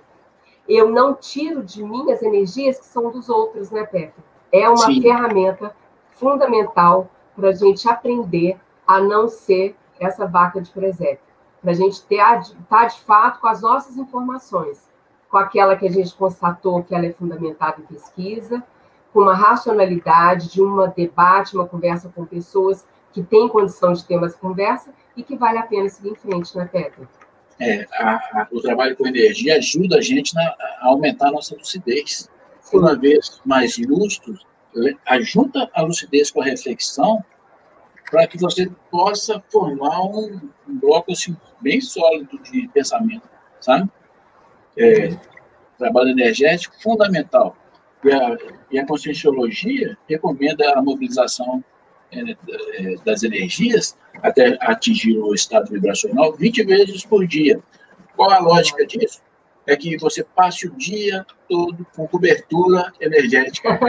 [0.67, 4.15] Eu não tiro de mim as energias que são dos outros, né, Pepe?
[4.53, 5.03] É uma Sim.
[5.03, 5.75] ferramenta
[6.13, 8.59] fundamental para a gente aprender
[8.91, 11.21] a não ser essa vaca de presépio.
[11.63, 14.91] Para a gente estar tá, de fato com as nossas informações
[15.29, 18.61] com aquela que a gente constatou que ela é fundamentada em pesquisa,
[19.13, 24.17] com uma racionalidade de um debate, uma conversa com pessoas que têm condição de ter
[24.17, 27.09] uma conversa e que vale a pena seguir em frente, né, Petra?
[27.61, 31.55] É, a, a, o trabalho com energia ajuda a gente na, a aumentar a nossa
[31.55, 32.29] lucidez.
[32.61, 32.79] Sim.
[32.79, 34.45] Uma vez mais lúcidos,
[35.07, 37.25] ajuda a lucidez com a reflexão
[38.11, 43.29] para que você possa formar um, um bloco assim, bem sólido de pensamento,
[43.61, 43.89] sabe?
[44.77, 45.17] é,
[45.79, 47.57] trabalho energético fundamental.
[48.05, 48.37] E a,
[48.71, 51.63] e a conscienciologia recomenda a mobilização
[52.13, 57.61] é, é das energias até atingir o estado vibracional 20 vezes por dia.
[58.17, 59.21] Qual a lógica disso?
[59.67, 63.79] É que você passe o dia todo com cobertura energética.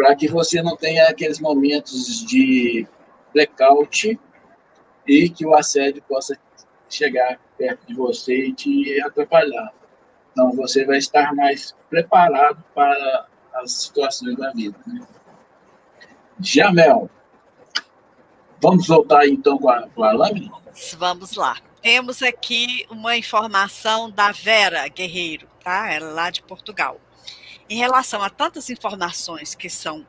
[0.00, 2.86] Para que você não tenha aqueles momentos de
[3.34, 4.18] blackout
[5.06, 6.38] e que o assédio possa
[6.88, 9.74] chegar perto de você e te atrapalhar.
[10.32, 13.26] Então, você vai estar mais preparado para
[13.56, 14.78] as situações da vida.
[14.86, 15.06] Né?
[16.40, 17.10] Jamel,
[18.58, 20.50] vamos voltar então com a, com a lâmina?
[20.96, 21.58] Vamos lá.
[21.82, 25.92] Temos aqui uma informação da Vera Guerreiro, tá?
[25.92, 26.98] Ela é lá de Portugal.
[27.70, 30.04] Em relação a tantas informações que são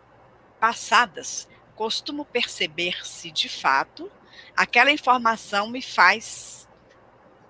[0.59, 4.12] passadas, costumo perceber se de fato
[4.57, 6.68] aquela informação me faz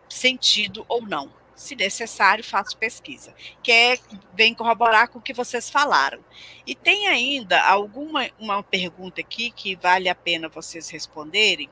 [0.09, 1.33] sentido ou não.
[1.55, 3.33] Se necessário, faço pesquisa.
[3.63, 3.99] Que é,
[4.33, 6.21] vem corroborar com o que vocês falaram.
[6.67, 11.69] E tem ainda alguma uma pergunta aqui que vale a pena vocês responderem,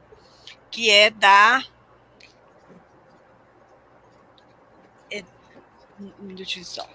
[0.72, 1.62] que é da.
[5.12, 5.26] É,
[6.00, 6.88] um minutinho só.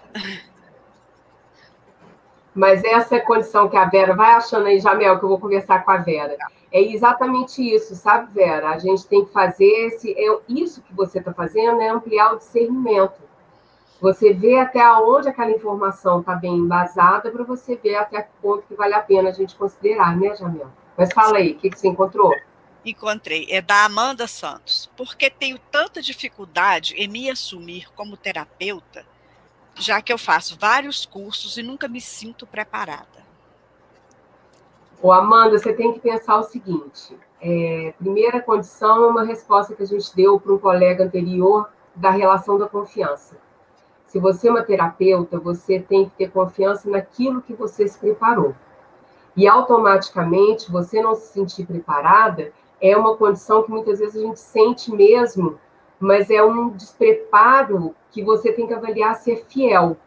[2.55, 5.39] Mas essa é a condição que a Vera vai achando aí, Jamel, que eu vou
[5.39, 6.37] conversar com a Vera.
[6.71, 8.69] É exatamente isso, sabe, Vera?
[8.69, 10.11] A gente tem que fazer esse.
[10.11, 13.25] É, isso que você está fazendo é ampliar o discernimento.
[13.99, 18.63] Você vê até onde aquela informação está bem embasada para você ver até que ponto
[18.67, 20.67] que vale a pena a gente considerar, né, Jamel?
[20.97, 22.33] Mas fala aí, o que, que você encontrou?
[22.85, 24.89] Encontrei, é da Amanda Santos.
[24.95, 29.05] Porque tenho tanta dificuldade em me assumir como terapeuta,
[29.75, 33.25] já que eu faço vários cursos e nunca me sinto preparada.
[35.01, 39.83] Ô, Amanda, você tem que pensar o seguinte: é, primeira condição é uma resposta que
[39.83, 43.37] a gente deu para um colega anterior da relação da confiança.
[44.07, 48.55] Se você é uma terapeuta, você tem que ter confiança naquilo que você se preparou.
[49.35, 54.39] E automaticamente você não se sentir preparada é uma condição que muitas vezes a gente
[54.39, 55.59] sente mesmo
[55.99, 59.97] mas é um despreparo que você tem que avaliar se é fiel.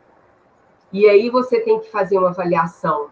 [0.92, 3.08] E aí você tem que fazer uma avaliação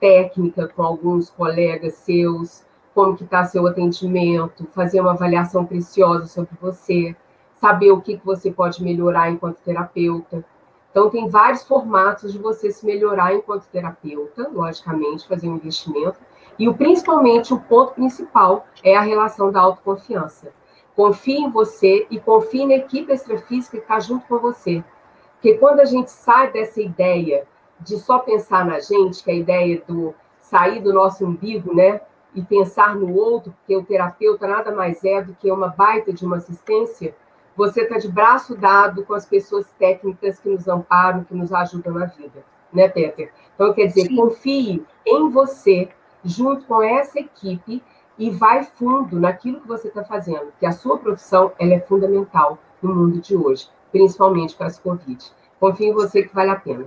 [0.00, 2.64] técnica com alguns colegas seus,
[2.94, 7.16] como que está seu atendimento, fazer uma avaliação preciosa sobre você,
[7.60, 10.44] saber o que, que você pode melhorar enquanto terapeuta.
[10.90, 16.18] Então, tem vários formatos de você se melhorar enquanto terapeuta, logicamente, fazer um investimento.
[16.58, 20.52] E principalmente o ponto principal é a relação da autoconfiança.
[20.96, 24.82] Confie em você e confie na equipe extrafísica que está junto com você.
[25.34, 27.46] Porque quando a gente sai dessa ideia
[27.78, 32.00] de só pensar na gente, que é a ideia do sair do nosso umbigo, né?
[32.34, 36.24] E pensar no outro, porque o terapeuta nada mais é do que uma baita de
[36.24, 37.14] uma assistência,
[37.56, 41.94] você está de braço dado com as pessoas técnicas que nos amparam, que nos ajudam
[41.94, 43.32] na vida, né, Peter?
[43.54, 44.16] Então, quer dizer, Sim.
[44.16, 45.88] confie em você,
[46.22, 47.82] junto com essa equipe,
[48.18, 52.58] e vai fundo naquilo que você está fazendo, que a sua profissão ela é fundamental
[52.82, 55.24] no mundo de hoje, principalmente para esse Covid.
[55.60, 56.86] Confie em você que vale a pena.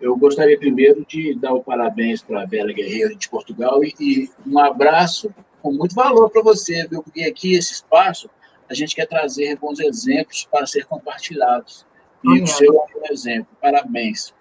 [0.00, 4.30] Eu gostaria primeiro de dar o parabéns para a Bela Guerreiro de Portugal e, e
[4.46, 5.32] um abraço
[5.62, 7.02] com muito valor para você, viu?
[7.02, 8.28] porque aqui esse espaço
[8.68, 11.86] a gente quer trazer bons exemplos para ser compartilhados.
[12.24, 13.48] E o seu é um exemplo.
[13.60, 14.34] Parabéns.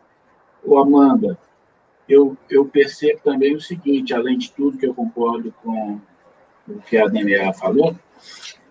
[0.64, 1.38] O Amanda,
[2.08, 6.00] eu, eu percebo também o seguinte, além de tudo que eu concordo com
[6.68, 7.96] o que a Daniela falou,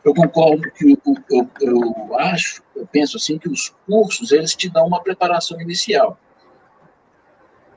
[0.04, 4.68] eu concordo que eu, eu, eu acho, eu penso assim, que os cursos, eles te
[4.68, 6.18] dão uma preparação inicial.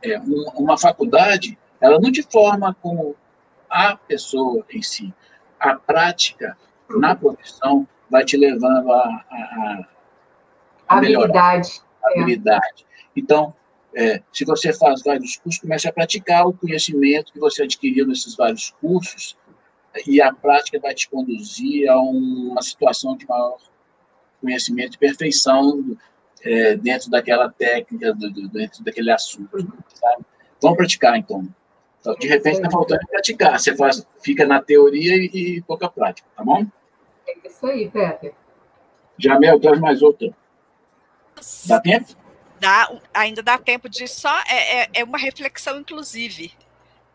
[0.02, 3.16] É, uma, uma faculdade, ela não te forma como
[3.70, 5.14] a pessoa em si.
[5.60, 6.58] A prática
[6.90, 9.88] na profissão vai te levando a, a,
[10.88, 11.82] a habilidade.
[12.04, 12.86] A habilidade.
[13.16, 13.56] Então,
[13.96, 18.36] é, se você faz vários cursos, comece a praticar o conhecimento que você adquiriu nesses
[18.36, 19.38] vários cursos
[20.06, 23.58] e a prática vai te conduzir a uma situação de maior
[24.42, 25.98] conhecimento e perfeição
[26.44, 29.58] é, dentro daquela técnica, do, do, dentro daquele assunto,
[29.94, 30.26] sabe?
[30.62, 31.48] Vamos praticar, então.
[32.00, 33.60] então de repente, está faltando praticar.
[33.60, 36.66] Você faz, fica na teoria e, e pouca prática, tá bom?
[37.28, 38.34] É isso aí, Pepe.
[39.18, 40.32] Jamel, traz mais outra.
[41.66, 42.16] Dá tempo?
[42.60, 44.36] Dá, ainda dá tempo de só.
[44.48, 46.54] É, é, é uma reflexão, inclusive,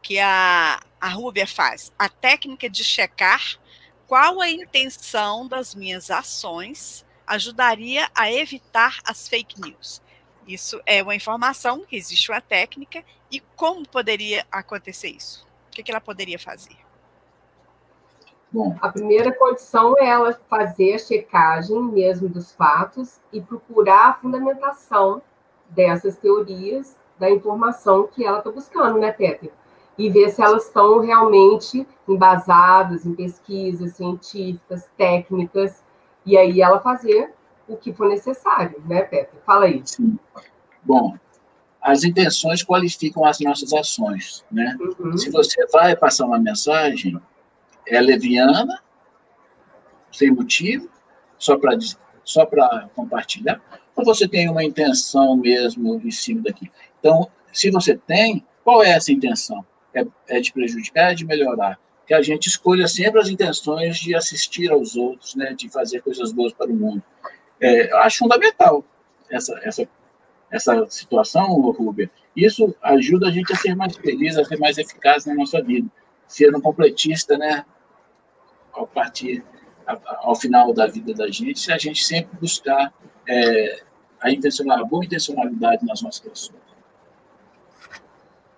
[0.01, 1.93] que a, a Rúbia faz.
[1.99, 3.59] A técnica de checar
[4.07, 10.03] qual a intenção das minhas ações ajudaria a evitar as fake news.
[10.47, 15.47] Isso é uma informação, existe uma técnica, e como poderia acontecer isso?
[15.69, 16.77] O que, que ela poderia fazer?
[18.51, 18.77] Bom.
[18.83, 25.23] A primeira condição é ela fazer a checagem mesmo dos fatos e procurar a fundamentação
[25.75, 29.51] dessas teorias da informação que ela está buscando, né, Pepe?
[29.97, 35.83] E ver se elas estão realmente embasadas em pesquisas científicas, técnicas,
[36.25, 37.33] e aí ela fazer
[37.69, 39.37] o que for necessário, né, Pepe?
[39.45, 39.83] Fala aí.
[39.85, 40.19] Sim.
[40.83, 41.17] Bom,
[41.81, 44.77] as intenções qualificam as nossas ações, né?
[44.81, 45.17] Uhum.
[45.17, 47.21] Se você vai passar uma mensagem,
[47.87, 48.81] é leviana,
[50.13, 50.89] sem motivo,
[51.39, 51.77] só para
[52.25, 53.61] só para compartilhar,
[53.95, 56.71] ou você tem uma intenção mesmo em cima daqui?
[56.99, 59.65] Então, se você tem, qual é essa intenção?
[59.95, 61.79] É, é de prejudicar, é de melhorar?
[62.07, 66.33] Que a gente escolha sempre as intenções de assistir aos outros, né, de fazer coisas
[66.33, 67.03] boas para o mundo.
[67.61, 68.85] É, eu acho fundamental
[69.31, 69.89] essa, essa,
[70.51, 72.11] essa situação, Rubia.
[72.35, 75.89] Isso ajuda a gente a ser mais feliz, a ser mais eficaz na nossa vida.
[76.27, 77.65] Ser um completista, né?
[78.73, 79.45] Ao partir,
[79.87, 82.93] ao final da vida da gente, se a gente sempre buscar
[83.29, 83.83] é,
[84.21, 86.63] a, intencional, a boa intencionalidade nas nossas ações.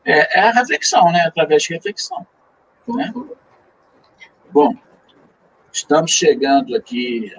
[0.05, 1.21] É, é, a reflexão, né?
[1.27, 2.27] Através de reflexão.
[2.87, 3.13] Né?
[4.51, 4.75] Bom,
[5.73, 7.33] estamos chegando aqui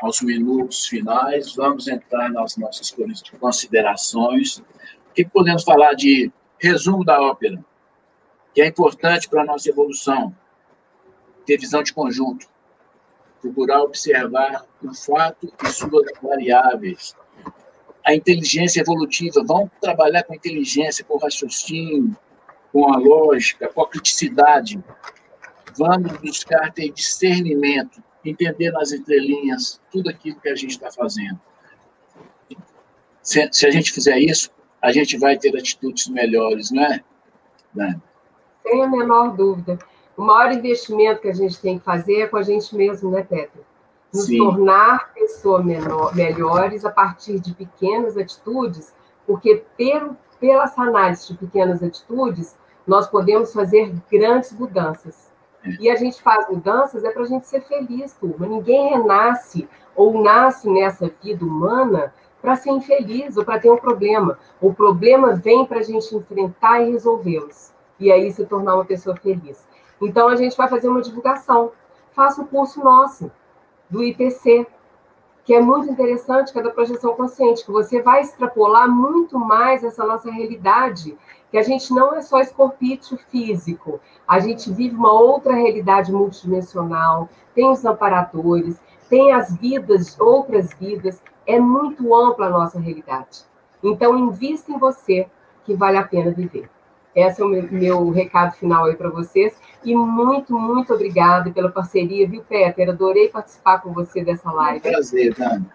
[0.00, 2.94] aos minutos finais, vamos entrar nas nossas
[3.38, 4.58] considerações.
[4.58, 7.62] O que podemos falar de resumo da ópera,
[8.54, 10.34] que é importante para a nossa evolução,
[11.46, 12.48] ter visão de conjunto,
[13.44, 17.14] procurar observar o fato e suas variáveis.
[18.06, 22.16] A inteligência evolutiva, vamos trabalhar com inteligência, com raciocínio,
[22.72, 24.82] com a lógica, com a criticidade.
[25.76, 31.38] Vamos buscar ter discernimento entender nas entrelinhas tudo aquilo que a gente está fazendo.
[33.22, 37.04] Se, se, a gente fizer isso, a gente vai ter atitudes melhores, não é?
[37.74, 38.00] Né?
[38.62, 39.78] Sem a menor dúvida.
[40.16, 43.22] O maior investimento que a gente tem que fazer é com a gente mesmo, né,
[43.22, 43.60] Petra?
[44.12, 44.38] Nos Sim.
[44.38, 45.64] tornar pessoas
[46.14, 48.94] melhores a partir de pequenas atitudes,
[49.26, 52.56] porque pelo, pelas análises de pequenas atitudes,
[52.86, 55.32] nós podemos fazer grandes mudanças.
[55.64, 55.70] É.
[55.80, 58.46] E a gente faz mudanças é para a gente ser feliz, turma.
[58.46, 64.38] Ninguém renasce ou nasce nessa vida humana para ser infeliz ou para ter um problema.
[64.60, 67.72] O problema vem para a gente enfrentar e resolvê-los.
[67.98, 69.66] E aí se tornar uma pessoa feliz.
[70.00, 71.72] Então a gente vai fazer uma divulgação.
[72.12, 73.30] Faça o curso nosso,
[73.90, 74.66] do IPC,
[75.44, 79.84] que é muito interessante, que é da projeção consciente, que você vai extrapolar muito mais
[79.84, 81.16] essa nossa realidade,
[81.50, 87.28] que a gente não é só escorpício físico, a gente vive uma outra realidade multidimensional,
[87.54, 93.44] tem os amparadores, tem as vidas, outras vidas, é muito ampla a nossa realidade.
[93.82, 95.28] Então, invista em você,
[95.64, 96.70] que vale a pena viver.
[97.14, 99.54] Esse é o meu, meu recado final aí para vocês.
[99.84, 102.88] E muito, muito obrigada pela parceria, viu, Peter?
[102.88, 104.80] Adorei participar com você dessa live.
[104.80, 105.66] Prazer, Dani.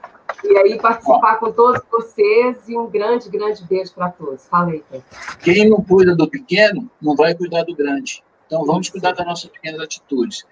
[0.44, 4.48] E aí, participar com todos vocês e um grande, grande beijo para todos.
[4.48, 5.04] Fala aí, Peter.
[5.40, 8.24] Quem não cuida do pequeno, não vai cuidar do grande.
[8.46, 10.46] Então, vamos cuidar das nossas pequenas atitudes.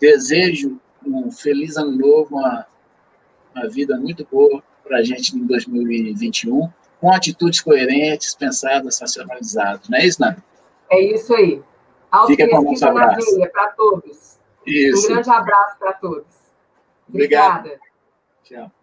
[0.00, 2.66] Desejo um feliz ano novo, uma,
[3.54, 6.70] uma vida muito boa para a gente em 2021,
[7.00, 9.88] com atitudes coerentes, pensadas, racionalizadas.
[9.88, 10.36] Não é isso, Nani?
[10.90, 11.62] É isso aí.
[12.26, 13.50] Fica com o nosso abraço.
[13.52, 14.38] para todos.
[14.66, 15.06] Isso.
[15.06, 16.26] Um grande abraço para todos.
[17.08, 17.58] Obrigada.
[17.58, 17.80] Obrigado.
[18.44, 18.77] Tchau.